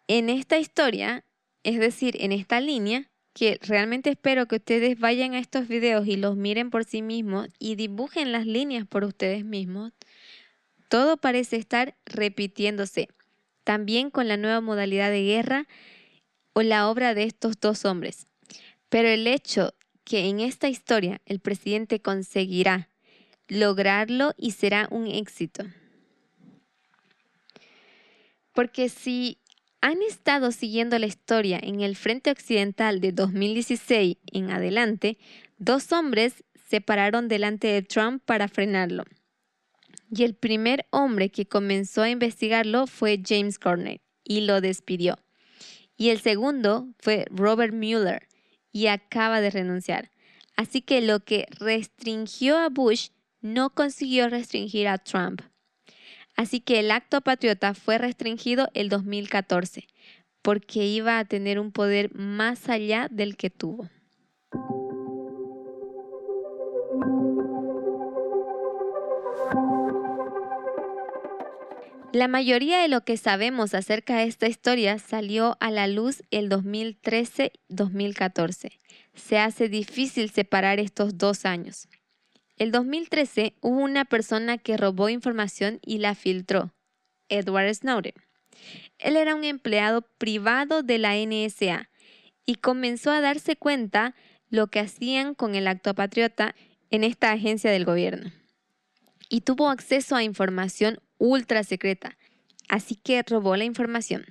[0.08, 1.26] En esta historia,
[1.66, 6.16] es decir, en esta línea, que realmente espero que ustedes vayan a estos videos y
[6.16, 9.92] los miren por sí mismos y dibujen las líneas por ustedes mismos,
[10.90, 13.10] todo parece estar repitiéndose.
[13.64, 15.68] También con la nueva modalidad de guerra
[16.54, 18.28] o la obra de estos dos hombres.
[18.90, 22.90] Pero el hecho que en esta historia el presidente conseguirá
[23.48, 25.66] lograrlo y será un éxito.
[28.54, 29.40] Porque si
[29.86, 35.20] han estado siguiendo la historia en el Frente Occidental de 2016 en adelante,
[35.60, 39.04] dos hombres se pararon delante de Trump para frenarlo.
[40.10, 45.20] Y el primer hombre que comenzó a investigarlo fue James Cornell y lo despidió.
[45.96, 48.28] Y el segundo fue Robert Mueller
[48.72, 50.10] y acaba de renunciar.
[50.56, 53.10] Así que lo que restringió a Bush
[53.40, 55.44] no consiguió restringir a Trump.
[56.36, 59.88] Así que el acto patriota fue restringido el 2014,
[60.42, 63.90] porque iba a tener un poder más allá del que tuvo.
[72.16, 76.50] La mayoría de lo que sabemos acerca de esta historia salió a la luz el
[76.50, 78.72] 2013-2014.
[79.14, 81.90] Se hace difícil separar estos dos años.
[82.58, 86.74] El 2013 hubo una persona que robó información y la filtró,
[87.28, 88.14] Edward Snowden.
[88.98, 91.90] Él era un empleado privado de la NSA
[92.46, 94.16] y comenzó a darse cuenta
[94.50, 96.56] lo que hacían con el acto patriota
[96.92, 98.32] en esta agencia del gobierno.
[99.28, 102.18] Y tuvo acceso a información ultra secreta,
[102.70, 104.26] así que robó la información.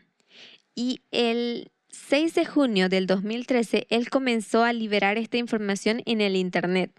[0.75, 6.37] Y el 6 de junio del 2013, él comenzó a liberar esta información en el
[6.37, 6.91] Internet.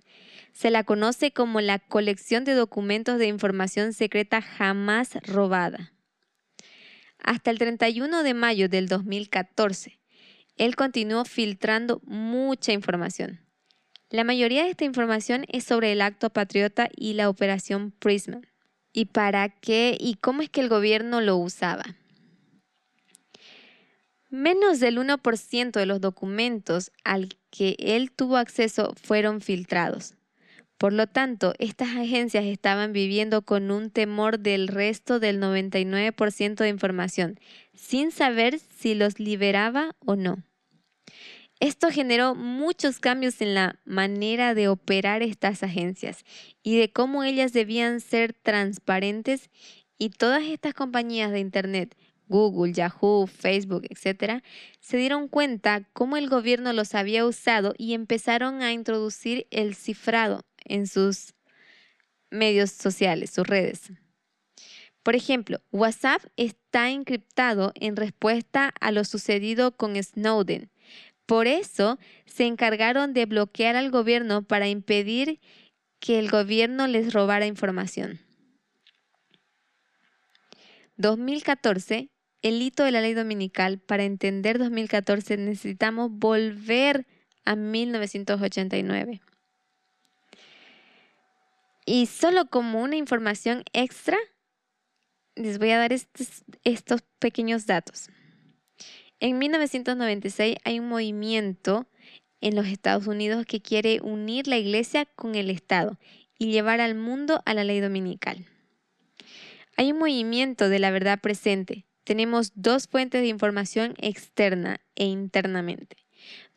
[0.56, 5.92] Se la conoce como la colección de documentos de información secreta jamás robada.
[7.20, 10.00] Hasta el 31 de mayo del 2014,
[10.56, 13.42] él continuó filtrando mucha información.
[14.10, 18.40] La mayoría de esta información es sobre el acto patriota y la operación Prism
[18.94, 21.84] y para qué y cómo es que el gobierno lo usaba.
[24.30, 30.15] Menos del 1% de los documentos al que él tuvo acceso fueron filtrados.
[30.78, 36.70] Por lo tanto, estas agencias estaban viviendo con un temor del resto del 99% de
[36.70, 37.40] información,
[37.74, 40.44] sin saber si los liberaba o no.
[41.62, 46.26] Esto generó muchos cambios en la manera de operar estas agencias
[46.62, 49.50] y de cómo ellas debían ser transparentes
[49.98, 51.96] y todas estas compañías de Internet,
[52.28, 54.44] Google, Yahoo, Facebook, etc.,
[54.82, 60.44] se dieron cuenta cómo el gobierno los había usado y empezaron a introducir el cifrado
[60.66, 61.34] en sus
[62.30, 63.92] medios sociales, sus redes.
[65.04, 70.70] Por ejemplo, WhatsApp está encriptado en respuesta a lo sucedido con Snowden
[71.26, 75.40] por eso se encargaron de bloquear al gobierno para impedir
[76.00, 78.20] que el gobierno les robara información.
[80.98, 82.10] 2014,
[82.42, 83.80] el hito de la ley dominical.
[83.80, 87.08] Para entender 2014 necesitamos volver
[87.44, 89.22] a 1989.
[91.86, 94.18] Y solo como una información extra,
[95.36, 98.10] les voy a dar estos, estos pequeños datos.
[99.20, 101.88] En 1996 hay un movimiento
[102.42, 105.98] en los Estados Unidos que quiere unir la iglesia con el Estado
[106.38, 108.46] y llevar al mundo a la ley dominical.
[109.78, 111.86] Hay un movimiento de la verdad presente.
[112.04, 115.98] Tenemos dos fuentes de información externa e internamente.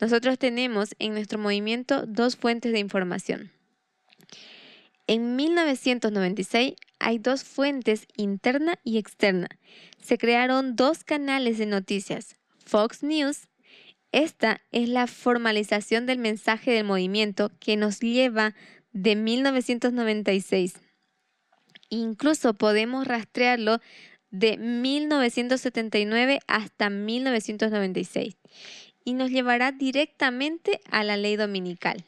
[0.01, 3.51] Nosotros tenemos en nuestro movimiento dos fuentes de información.
[5.09, 9.49] En 1996 hay dos fuentes interna y externa.
[10.01, 13.49] Se crearon dos canales de noticias, Fox News,
[14.13, 18.55] esta es la formalización del mensaje del movimiento que nos lleva
[18.93, 20.75] de 1996.
[21.91, 23.81] Incluso podemos rastrearlo
[24.31, 28.37] de 1979 hasta 1996
[29.05, 32.05] y nos llevará directamente a la ley dominical.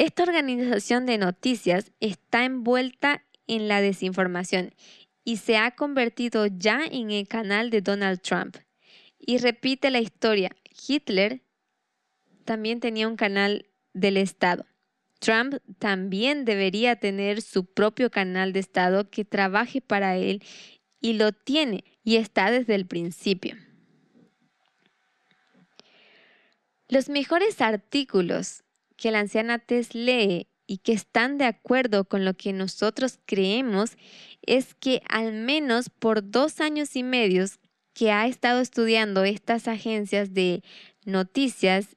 [0.00, 4.74] Esta organización de noticias está envuelta en la desinformación
[5.24, 8.56] y se ha convertido ya en el canal de Donald Trump.
[9.18, 10.56] Y repite la historia,
[10.88, 11.42] Hitler
[12.46, 14.64] también tenía un canal del Estado.
[15.18, 20.42] Trump también debería tener su propio canal de Estado que trabaje para él
[20.98, 23.54] y lo tiene y está desde el principio.
[26.88, 28.64] Los mejores artículos
[29.00, 33.96] que la anciana Tess lee y que están de acuerdo con lo que nosotros creemos
[34.42, 37.46] es que al menos por dos años y medio
[37.94, 40.62] que ha estado estudiando estas agencias de
[41.04, 41.96] noticias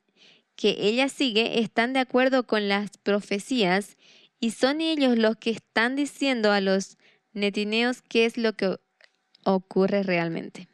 [0.55, 3.97] que ella sigue están de acuerdo con las profecías
[4.39, 6.97] y son ellos los que están diciendo a los
[7.33, 8.77] netineos qué es lo que
[9.43, 10.69] ocurre realmente.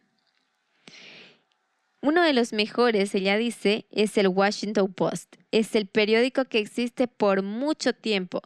[2.02, 5.36] Uno de los mejores, ella dice, es el Washington Post.
[5.52, 8.42] Es el periódico que existe por mucho tiempo,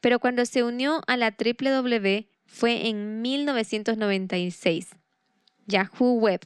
[0.00, 4.90] pero cuando se unió a la WW fue en 1996.
[5.66, 6.42] Yahoo Web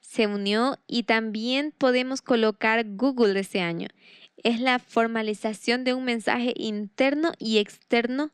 [0.00, 3.88] se unió y también podemos colocar Google ese año.
[4.36, 8.30] Es la formalización de un mensaje interno y externo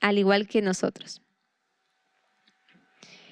[0.00, 1.22] al igual que nosotros.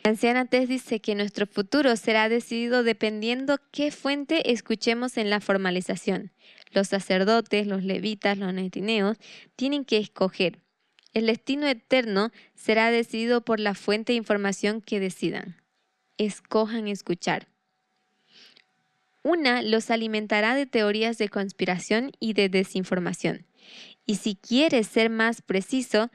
[0.07, 6.31] Anciana Tess dice que nuestro futuro será decidido dependiendo qué fuente escuchemos en la formalización.
[6.71, 9.17] Los sacerdotes, los levitas, los netineos
[9.57, 10.61] tienen que escoger.
[11.13, 15.61] El destino eterno será decidido por la fuente de información que decidan.
[16.19, 17.49] Escojan escuchar.
[19.25, 23.45] Una los alimentará de teorías de conspiración y de desinformación.
[24.07, 26.13] Y si quieres ser más preciso,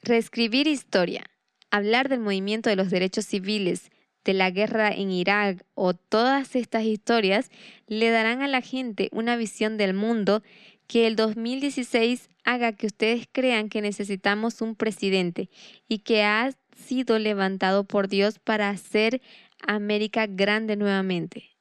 [0.00, 1.24] reescribir historia,
[1.72, 3.90] hablar del movimiento de los derechos civiles,
[4.24, 7.50] de la guerra en Irak o todas estas historias
[7.88, 10.44] le darán a la gente una visión del mundo
[10.86, 15.50] que el 2016 haga que ustedes crean que necesitamos un presidente
[15.88, 19.20] y que ha sido levantado por Dios para hacer
[19.66, 21.52] América grande nuevamente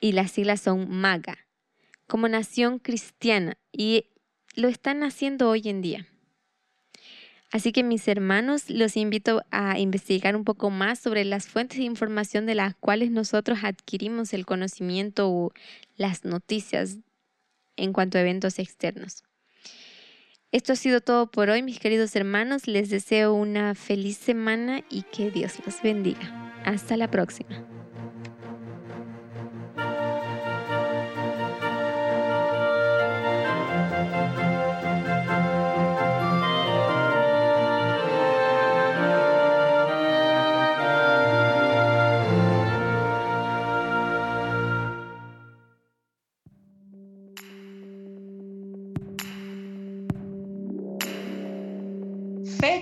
[0.00, 1.38] y las siglas son MAGA,
[2.06, 4.06] como nación cristiana, y
[4.54, 6.06] lo están haciendo hoy en día.
[7.50, 11.84] Así que mis hermanos, los invito a investigar un poco más sobre las fuentes de
[11.84, 15.52] información de las cuales nosotros adquirimos el conocimiento o
[15.96, 16.98] las noticias
[17.76, 19.24] en cuanto a eventos externos.
[20.50, 22.66] Esto ha sido todo por hoy, mis queridos hermanos.
[22.66, 26.62] Les deseo una feliz semana y que Dios los bendiga.
[26.64, 27.77] Hasta la próxima.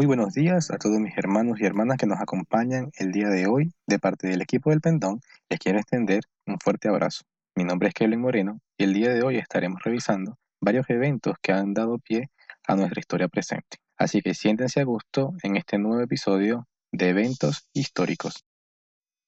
[0.00, 3.46] Muy buenos días a todos mis hermanos y hermanas que nos acompañan el día de
[3.46, 3.70] hoy.
[3.86, 5.20] De parte del equipo del Pendón,
[5.50, 7.24] les quiero extender un fuerte abrazo.
[7.54, 11.52] Mi nombre es Kevin Moreno y el día de hoy estaremos revisando varios eventos que
[11.52, 12.30] han dado pie
[12.66, 13.76] a nuestra historia presente.
[13.98, 18.46] Así que siéntense a gusto en este nuevo episodio de Eventos Históricos.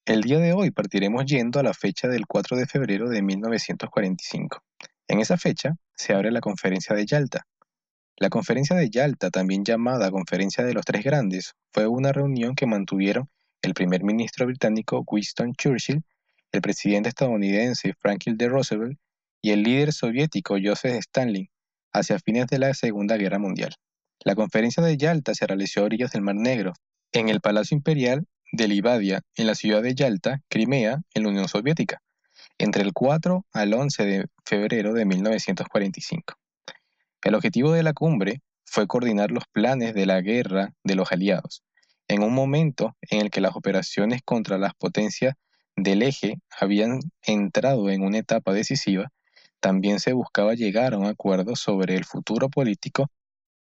[0.07, 4.63] El día de hoy partiremos yendo a la fecha del 4 de febrero de 1945.
[5.07, 7.47] En esa fecha se abre la conferencia de Yalta,
[8.23, 12.67] la Conferencia de Yalta, también llamada Conferencia de los Tres Grandes, fue una reunión que
[12.67, 13.29] mantuvieron
[13.63, 16.05] el primer ministro británico Winston Churchill,
[16.53, 18.49] el presidente estadounidense Franklin D.
[18.49, 18.97] Roosevelt
[19.41, 21.49] y el líder soviético Joseph Stalin
[21.93, 23.75] hacia fines de la Segunda Guerra Mundial.
[24.25, 26.75] La conferencia de Yalta se realizó a orillas del Mar Negro,
[27.11, 31.49] en el Palacio Imperial de Livadia, en la ciudad de Yalta, Crimea, en la Unión
[31.49, 32.01] Soviética,
[32.57, 36.35] entre el 4 al 11 de febrero de 1945.
[37.23, 41.63] El objetivo de la cumbre fue coordinar los planes de la guerra de los aliados,
[42.09, 45.35] en un momento en el que las operaciones contra las potencias
[45.77, 49.13] del eje habían entrado en una etapa decisiva,
[49.61, 53.07] también se buscaba llegar a un acuerdo sobre el futuro político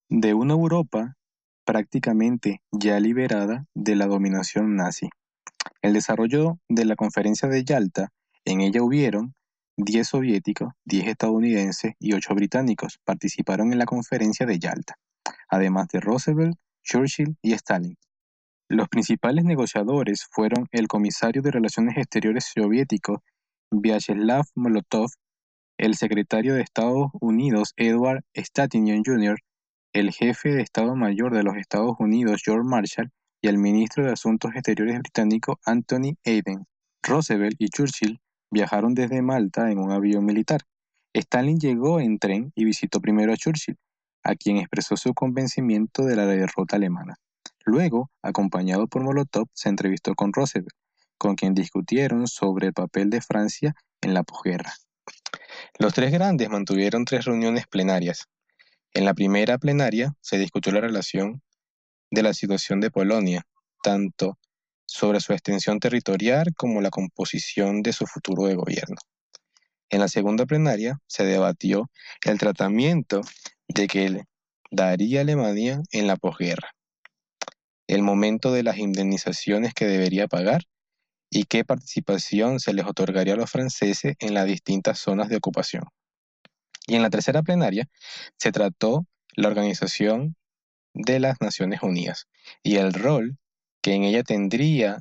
[0.09, 1.16] de una Europa
[1.65, 5.11] prácticamente ya liberada de la dominación nazi.
[5.82, 8.09] El desarrollo de la conferencia de Yalta,
[8.45, 9.35] en ella hubieron
[9.85, 14.97] 10 soviéticos, 10 estadounidenses y 8 británicos participaron en la conferencia de Yalta,
[15.48, 17.97] además de Roosevelt, Churchill y Stalin.
[18.69, 23.23] Los principales negociadores fueron el comisario de Relaciones Exteriores soviético
[23.70, 25.11] Vyacheslav Molotov,
[25.78, 29.39] el secretario de Estados Unidos Edward Statinian Jr.,
[29.93, 33.11] el jefe de Estado Mayor de los Estados Unidos George Marshall
[33.43, 36.66] y el ministro de Asuntos Exteriores británico Anthony Eden.
[37.02, 38.20] Roosevelt y Churchill
[38.51, 40.62] Viajaron desde Malta en un avión militar.
[41.12, 43.77] Stalin llegó en tren y visitó primero a Churchill,
[44.22, 47.16] a quien expresó su convencimiento de la derrota alemana.
[47.64, 50.74] Luego, acompañado por Molotov, se entrevistó con Roosevelt,
[51.18, 54.72] con quien discutieron sobre el papel de Francia en la posguerra.
[55.78, 58.27] Los tres grandes mantuvieron tres reuniones plenarias.
[58.93, 61.43] En la primera plenaria se discutió la relación
[62.10, 63.47] de la situación de Polonia,
[63.82, 64.39] tanto
[64.91, 68.97] sobre su extensión territorial como la composición de su futuro de gobierno.
[69.89, 71.89] En la segunda plenaria se debatió
[72.25, 73.21] el tratamiento
[73.69, 74.25] de que
[74.73, 76.73] daría Alemania en la posguerra,
[77.87, 80.62] el momento de las indemnizaciones que debería pagar
[81.31, 85.85] y qué participación se les otorgaría a los franceses en las distintas zonas de ocupación.
[86.89, 87.89] Y en la tercera plenaria
[88.37, 89.07] se trató
[89.37, 90.35] la organización
[90.95, 92.27] de las Naciones Unidas
[92.65, 93.39] y el rol
[93.82, 95.01] que en ella tendría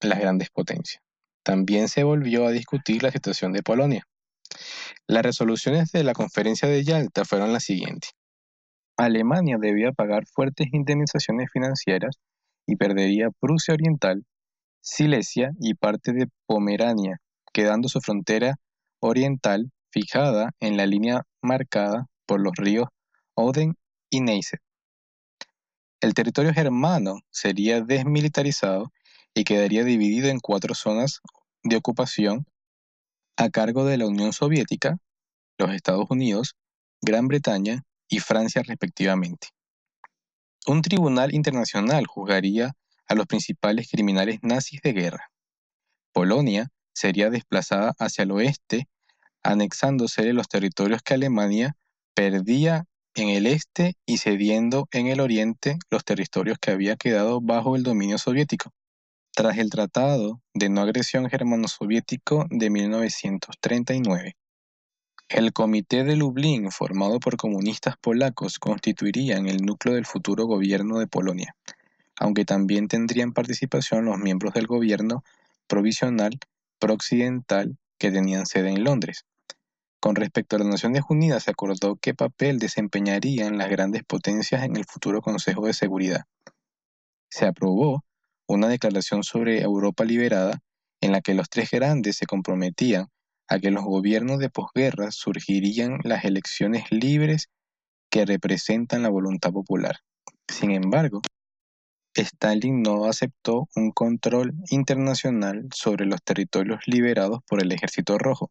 [0.00, 1.02] las grandes potencias.
[1.42, 4.04] También se volvió a discutir la situación de Polonia.
[5.06, 8.10] Las resoluciones de la conferencia de Yalta fueron las siguientes.
[8.96, 12.16] Alemania debía pagar fuertes indemnizaciones financieras
[12.66, 14.24] y perdería Prusia Oriental,
[14.80, 17.18] Silesia y parte de Pomerania,
[17.52, 18.56] quedando su frontera
[19.00, 22.88] oriental fijada en la línea marcada por los ríos
[23.34, 23.74] Oden
[24.10, 24.58] y Neisse.
[26.00, 28.92] El territorio germano sería desmilitarizado
[29.34, 31.20] y quedaría dividido en cuatro zonas
[31.64, 32.46] de ocupación
[33.36, 34.98] a cargo de la Unión Soviética,
[35.58, 36.54] los Estados Unidos,
[37.00, 39.48] Gran Bretaña y Francia respectivamente.
[40.66, 42.74] Un tribunal internacional juzgaría
[43.08, 45.32] a los principales criminales nazis de guerra.
[46.12, 48.88] Polonia sería desplazada hacia el oeste,
[49.42, 51.76] anexándose los territorios que Alemania
[52.14, 52.87] perdía
[53.18, 57.82] en el este y cediendo en el oriente los territorios que había quedado bajo el
[57.82, 58.72] dominio soviético.
[59.34, 64.36] Tras el Tratado de No Agresión Germano-Soviético de 1939,
[65.28, 71.06] el Comité de Lublin, formado por comunistas polacos, constituirían el núcleo del futuro gobierno de
[71.06, 71.54] Polonia,
[72.18, 75.22] aunque también tendrían participación los miembros del gobierno
[75.66, 76.38] provisional
[76.78, 79.24] prooccidental que tenían sede en Londres.
[80.08, 84.74] Con respecto a las Naciones Unidas, se acordó qué papel desempeñarían las grandes potencias en
[84.74, 86.24] el futuro Consejo de Seguridad.
[87.30, 88.06] Se aprobó
[88.48, 90.60] una declaración sobre Europa liberada
[91.02, 93.08] en la que los tres grandes se comprometían
[93.48, 97.50] a que los gobiernos de posguerra surgirían las elecciones libres
[98.10, 99.98] que representan la voluntad popular.
[100.50, 101.20] Sin embargo,
[102.14, 108.50] Stalin no aceptó un control internacional sobre los territorios liberados por el Ejército Rojo,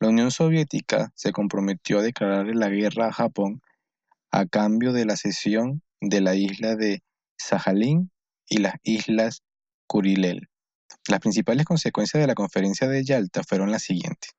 [0.00, 3.62] la Unión Soviética se comprometió a declarar la guerra a Japón
[4.30, 7.02] a cambio de la cesión de la isla de
[7.38, 8.10] Sajalín
[8.48, 9.42] y las islas
[9.86, 10.48] Kurilel.
[11.08, 14.32] Las principales consecuencias de la conferencia de Yalta fueron las siguientes.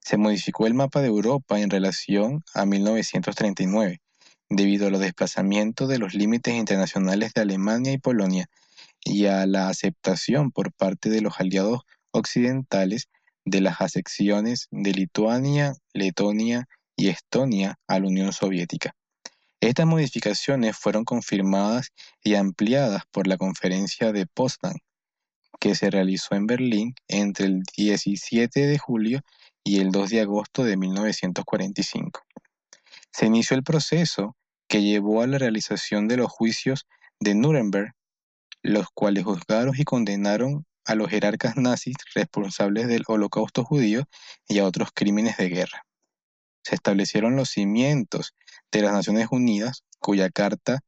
[0.00, 4.00] Se modificó el mapa de Europa en relación a 1939,
[4.48, 8.46] debido a los desplazamientos de los límites internacionales de Alemania y Polonia
[9.04, 11.82] y a la aceptación por parte de los aliados
[12.12, 13.08] occidentales
[13.44, 16.66] de las asecciones de Lituania, Letonia
[16.96, 18.94] y Estonia a la Unión Soviética.
[19.60, 21.92] Estas modificaciones fueron confirmadas
[22.22, 24.76] y ampliadas por la Conferencia de Potsdam,
[25.58, 29.20] que se realizó en Berlín entre el 17 de julio
[29.64, 32.20] y el 2 de agosto de 1945.
[33.10, 34.36] Se inició el proceso
[34.68, 36.86] que llevó a la realización de los juicios
[37.20, 37.92] de Nuremberg,
[38.62, 44.04] los cuales juzgaron y condenaron a los jerarcas nazis responsables del holocausto judío
[44.48, 45.86] y a otros crímenes de guerra.
[46.62, 48.34] Se establecieron los cimientos
[48.72, 50.80] de las Naciones Unidas, cuya carta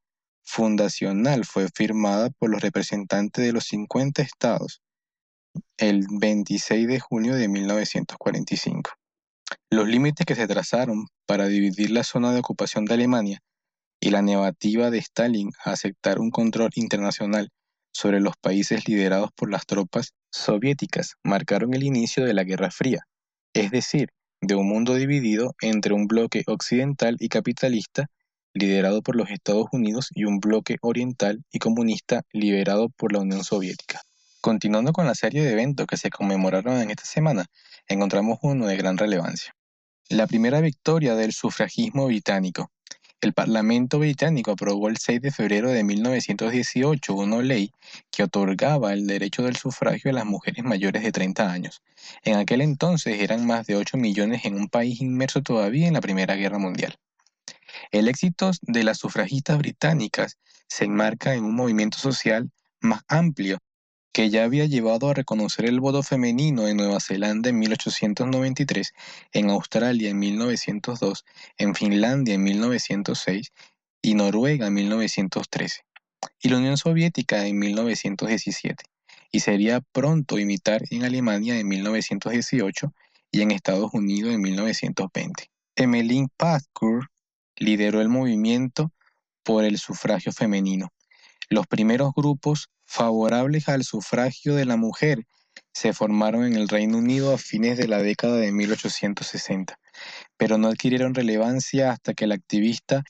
[0.43, 4.81] fundacional fue firmada por los representantes de los 50 estados
[5.77, 8.93] el 26 de junio de 1945.
[9.71, 13.43] Los límites que se trazaron para dividir la zona de ocupación de Alemania
[14.01, 17.51] y la negativa de Stalin a aceptar un control internacional
[17.97, 23.07] sobre los países liderados por las tropas soviéticas marcaron el inicio de la Guerra Fría,
[23.55, 24.11] es decir,
[24.43, 28.09] de un mundo dividido entre un bloque occidental y capitalista
[28.53, 33.45] liderado por los Estados Unidos y un bloque oriental y comunista liderado por la Unión
[33.45, 34.03] Soviética.
[34.43, 37.47] Continuando con la serie de eventos que se conmemoraron en esta semana,
[37.89, 39.55] encontramos uno de gran relevancia.
[40.11, 42.71] La primera victoria del sufragismo británico,
[43.23, 47.73] el Parlamento británico aprobó el 6 de febrero de 1918 una ley
[48.11, 51.83] que otorgaba el derecho del sufragio a las mujeres mayores de 30 años.
[52.23, 56.01] En aquel entonces eran más de 8 millones en un país inmerso todavía en la
[56.01, 56.97] Primera Guerra Mundial.
[57.91, 60.39] El éxito de las sufragistas británicas
[60.69, 63.59] se enmarca en un movimiento social más amplio
[64.17, 68.95] que ya había llevado a reconocer el voto femenino en Nueva Zelanda en 1893,
[69.35, 71.27] en Australia en 1902,
[71.59, 73.53] en Finlandia en 1906
[74.01, 75.83] y Noruega en 1913,
[76.41, 78.85] y la Unión Soviética en 1917,
[79.33, 82.95] y sería pronto imitar en Alemania en 1918
[83.33, 85.51] y en Estados Unidos en 1920.
[85.75, 87.11] Emmeline Pankhurst
[87.59, 88.95] lideró el movimiento
[89.43, 90.91] por el sufragio femenino.
[91.51, 95.27] Los primeros grupos favorables al sufragio de la mujer
[95.73, 99.79] se formaron en el Reino Unido a fines de la década de 1860,
[100.37, 103.03] pero no adquirieron relevancia hasta que la activista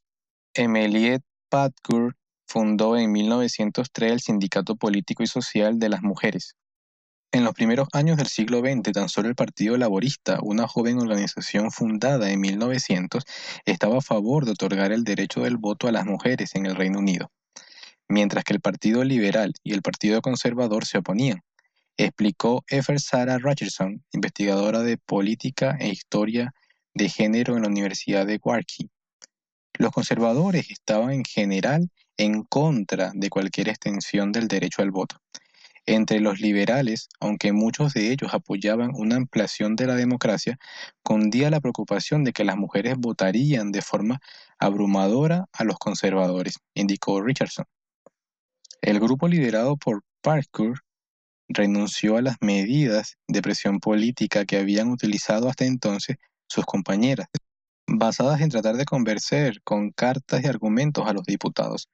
[0.55, 6.57] Emmeline Pankhurst fundó en 1903 el Sindicato Político y Social de las Mujeres.
[7.33, 11.71] En los primeros años del siglo XX, tan solo el Partido Laborista, una joven organización
[11.71, 13.25] fundada en 1900,
[13.65, 17.01] estaba a favor de otorgar el derecho del voto a las mujeres en el Reino
[17.01, 17.31] Unido,
[18.09, 21.43] mientras que el Partido Liberal y el Partido Conservador se oponían,
[21.97, 26.53] explicó Efer Sarah Richardson, investigadora de política e historia
[26.95, 28.89] de género en la Universidad de Warwick.
[29.79, 35.21] Los conservadores estaban en general en contra de cualquier extensión del derecho al voto.
[35.89, 40.59] Entre los liberales, aunque muchos de ellos apoyaban una ampliación de la democracia,
[41.03, 44.21] cundía la preocupación de que las mujeres votarían de forma
[44.59, 47.67] abrumadora a los conservadores, indicó Richardson.
[48.83, 50.75] El grupo liderado por Parker
[51.49, 56.17] renunció a las medidas de presión política que habían utilizado hasta entonces
[56.49, 57.29] sus compañeras,
[57.87, 61.89] basadas en tratar de convencer con cartas y argumentos a los diputados,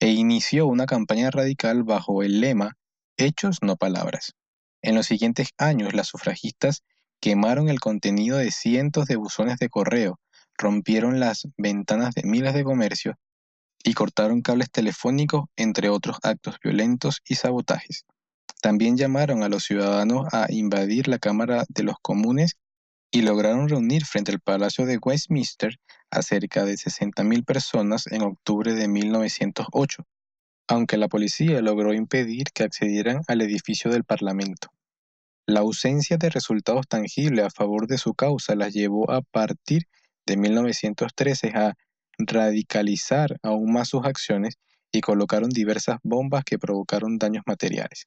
[0.00, 2.76] e inició una campaña radical bajo el lema
[3.16, 4.32] Hechos, no palabras.
[4.82, 6.82] En los siguientes años, las sufragistas
[7.20, 10.18] quemaron el contenido de cientos de buzones de correo,
[10.56, 13.16] rompieron las ventanas de miles de comercios
[13.82, 18.04] y cortaron cables telefónicos, entre otros actos violentos y sabotajes.
[18.60, 22.56] También llamaron a los ciudadanos a invadir la Cámara de los Comunes
[23.10, 25.78] y lograron reunir frente al Palacio de Westminster
[26.10, 30.04] a cerca de 60.000 personas en octubre de 1908,
[30.68, 34.68] aunque la policía logró impedir que accedieran al edificio del Parlamento.
[35.46, 39.88] La ausencia de resultados tangibles a favor de su causa las llevó a partir
[40.26, 41.74] de 1913 a
[42.26, 44.56] radicalizar aún más sus acciones
[44.92, 48.06] y colocaron diversas bombas que provocaron daños materiales.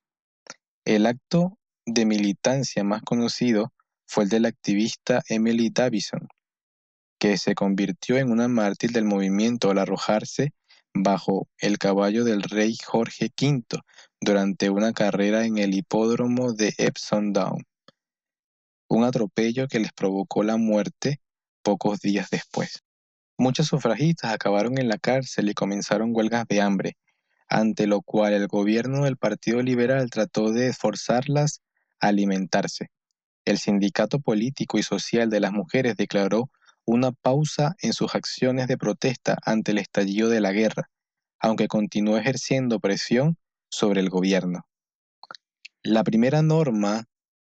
[0.86, 3.74] El acto de militancia más conocido
[4.06, 6.28] fue el del activista Emily Davison,
[7.20, 10.52] que se convirtió en una mártir del movimiento al arrojarse
[10.94, 13.64] bajo el caballo del rey Jorge V
[14.22, 17.64] durante una carrera en el hipódromo de Epsom Down,
[18.90, 21.20] un atropello que les provocó la muerte
[21.64, 22.84] pocos días después.
[23.38, 26.98] Muchas sufragistas acabaron en la cárcel y comenzaron huelgas de hambre,
[27.50, 31.62] ante lo cual el gobierno del Partido Liberal trató de forzarlas
[32.00, 32.90] a alimentarse.
[33.46, 36.50] El sindicato político y social de las mujeres declaró
[36.86, 40.90] una pausa en sus acciones de protesta ante el estallido de la guerra,
[41.40, 43.38] aunque continuó ejerciendo presión
[43.70, 44.66] sobre el gobierno.
[45.82, 47.06] La primera norma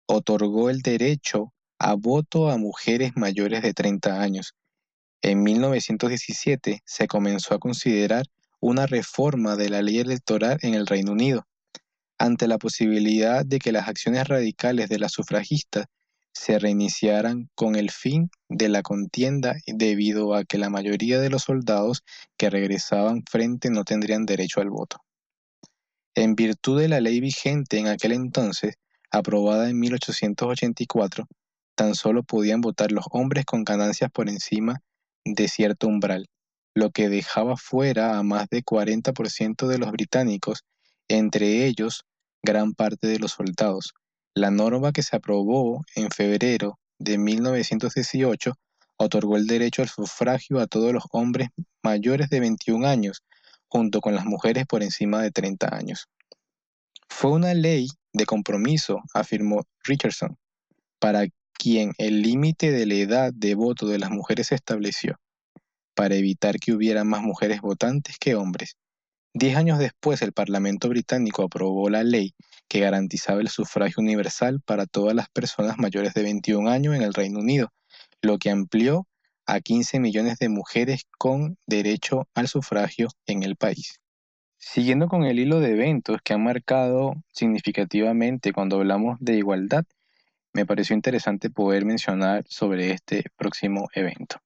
[0.06, 4.54] otorgó el derecho a voto a mujeres mayores de 30 años.
[5.24, 8.26] En 1917 se comenzó a considerar
[8.60, 11.46] una reforma de la ley electoral en el Reino Unido,
[12.18, 15.86] ante la posibilidad de que las acciones radicales de las sufragistas
[16.34, 21.44] se reiniciaran con el fin de la contienda debido a que la mayoría de los
[21.44, 22.02] soldados
[22.36, 24.98] que regresaban frente no tendrían derecho al voto.
[26.14, 28.74] En virtud de la ley vigente en aquel entonces,
[29.10, 31.26] aprobada en 1884,
[31.74, 34.82] tan solo podían votar los hombres con ganancias por encima
[35.24, 36.26] de cierto umbral,
[36.74, 40.64] lo que dejaba fuera a más de 40% de los británicos,
[41.08, 42.04] entre ellos
[42.42, 43.94] gran parte de los soldados,
[44.34, 48.54] la norma que se aprobó en febrero de 1918
[48.96, 51.48] otorgó el derecho al sufragio a todos los hombres
[51.82, 53.22] mayores de 21 años,
[53.68, 56.06] junto con las mujeres por encima de 30 años.
[57.08, 60.36] Fue una ley de compromiso, afirmó Richardson,
[60.98, 61.26] para
[61.58, 65.16] quien el límite de la edad de voto de las mujeres estableció,
[65.94, 68.76] para evitar que hubiera más mujeres votantes que hombres.
[69.32, 72.34] Diez años después, el Parlamento británico aprobó la ley
[72.68, 77.14] que garantizaba el sufragio universal para todas las personas mayores de 21 años en el
[77.14, 77.72] Reino Unido,
[78.22, 79.06] lo que amplió
[79.46, 84.00] a 15 millones de mujeres con derecho al sufragio en el país.
[84.58, 89.84] Siguiendo con el hilo de eventos que han marcado significativamente cuando hablamos de igualdad,
[90.54, 94.36] me pareció interesante poder mencionar sobre este próximo evento.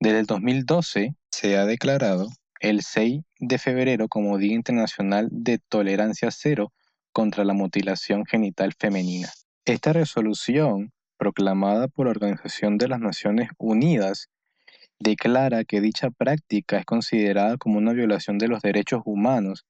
[0.00, 2.28] Desde el 2012 se ha declarado
[2.58, 6.72] el 6 de febrero como Día Internacional de Tolerancia Cero
[7.12, 9.28] contra la mutilación genital femenina.
[9.64, 14.28] Esta resolución, proclamada por la Organización de las Naciones Unidas,
[14.98, 19.66] declara que dicha práctica es considerada como una violación de los derechos humanos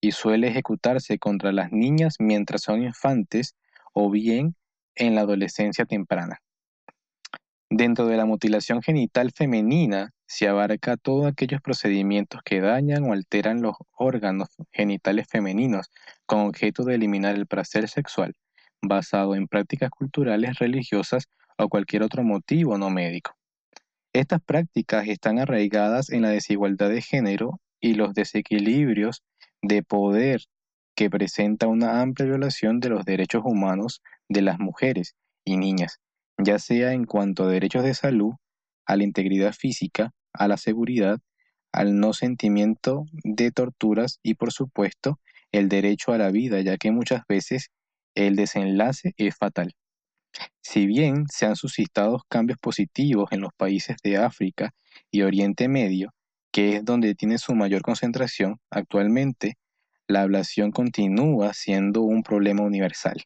[0.00, 3.54] y suele ejecutarse contra las niñas mientras son infantes
[3.92, 4.56] o bien
[4.96, 6.40] en la adolescencia temprana.
[7.70, 13.60] Dentro de la mutilación genital femenina se abarca todos aquellos procedimientos que dañan o alteran
[13.60, 15.90] los órganos genitales femeninos
[16.26, 18.34] con objeto de eliminar el placer sexual,
[18.82, 21.28] basado en prácticas culturales, religiosas
[21.58, 23.36] o cualquier otro motivo no médico.
[24.12, 29.22] Estas prácticas están arraigadas en la desigualdad de género y los desequilibrios
[29.60, 30.42] de poder
[30.94, 36.00] que presenta una amplia violación de los derechos humanos de las mujeres y niñas,
[36.38, 38.34] ya sea en cuanto a derechos de salud,
[38.86, 41.18] a la integridad física, a la seguridad,
[41.72, 45.18] al no sentimiento de torturas y por supuesto
[45.52, 47.70] el derecho a la vida, ya que muchas veces
[48.14, 49.74] el desenlace es fatal.
[50.62, 54.72] Si bien se han suscitado cambios positivos en los países de África
[55.10, 56.12] y Oriente Medio,
[56.52, 59.56] que es donde tiene su mayor concentración, actualmente
[60.08, 63.22] la ablación continúa siendo un problema universal,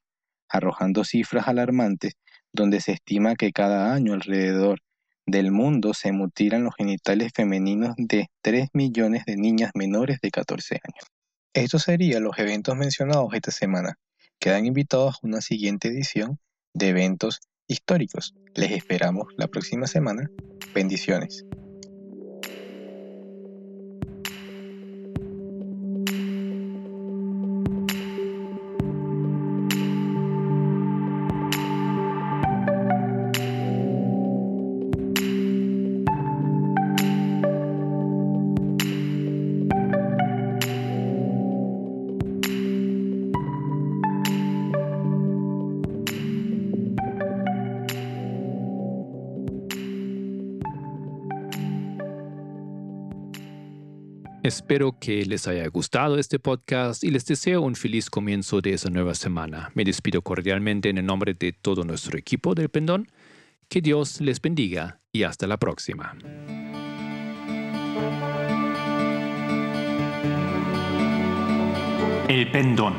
[0.50, 2.14] arrojando cifras alarmantes
[2.52, 4.80] donde se estima que cada año alrededor
[5.26, 10.74] del mundo se mutilan los genitales femeninos de 3 millones de niñas menores de 14
[10.74, 11.06] años.
[11.54, 13.94] Estos serían los eventos mencionados esta semana.
[14.38, 16.38] Quedan invitados a una siguiente edición
[16.74, 18.34] de eventos históricos.
[18.54, 20.28] Les esperamos la próxima semana.
[20.74, 21.44] Bendiciones.
[54.50, 58.90] Espero que les haya gustado este podcast y les deseo un feliz comienzo de esa
[58.90, 59.70] nueva semana.
[59.76, 63.06] Me despido cordialmente en el nombre de todo nuestro equipo del Pendón.
[63.68, 66.16] Que Dios les bendiga y hasta la próxima.
[72.28, 72.94] El Pendón,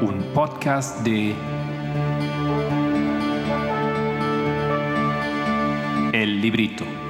[0.00, 1.34] un podcast de
[6.14, 7.05] El Librito.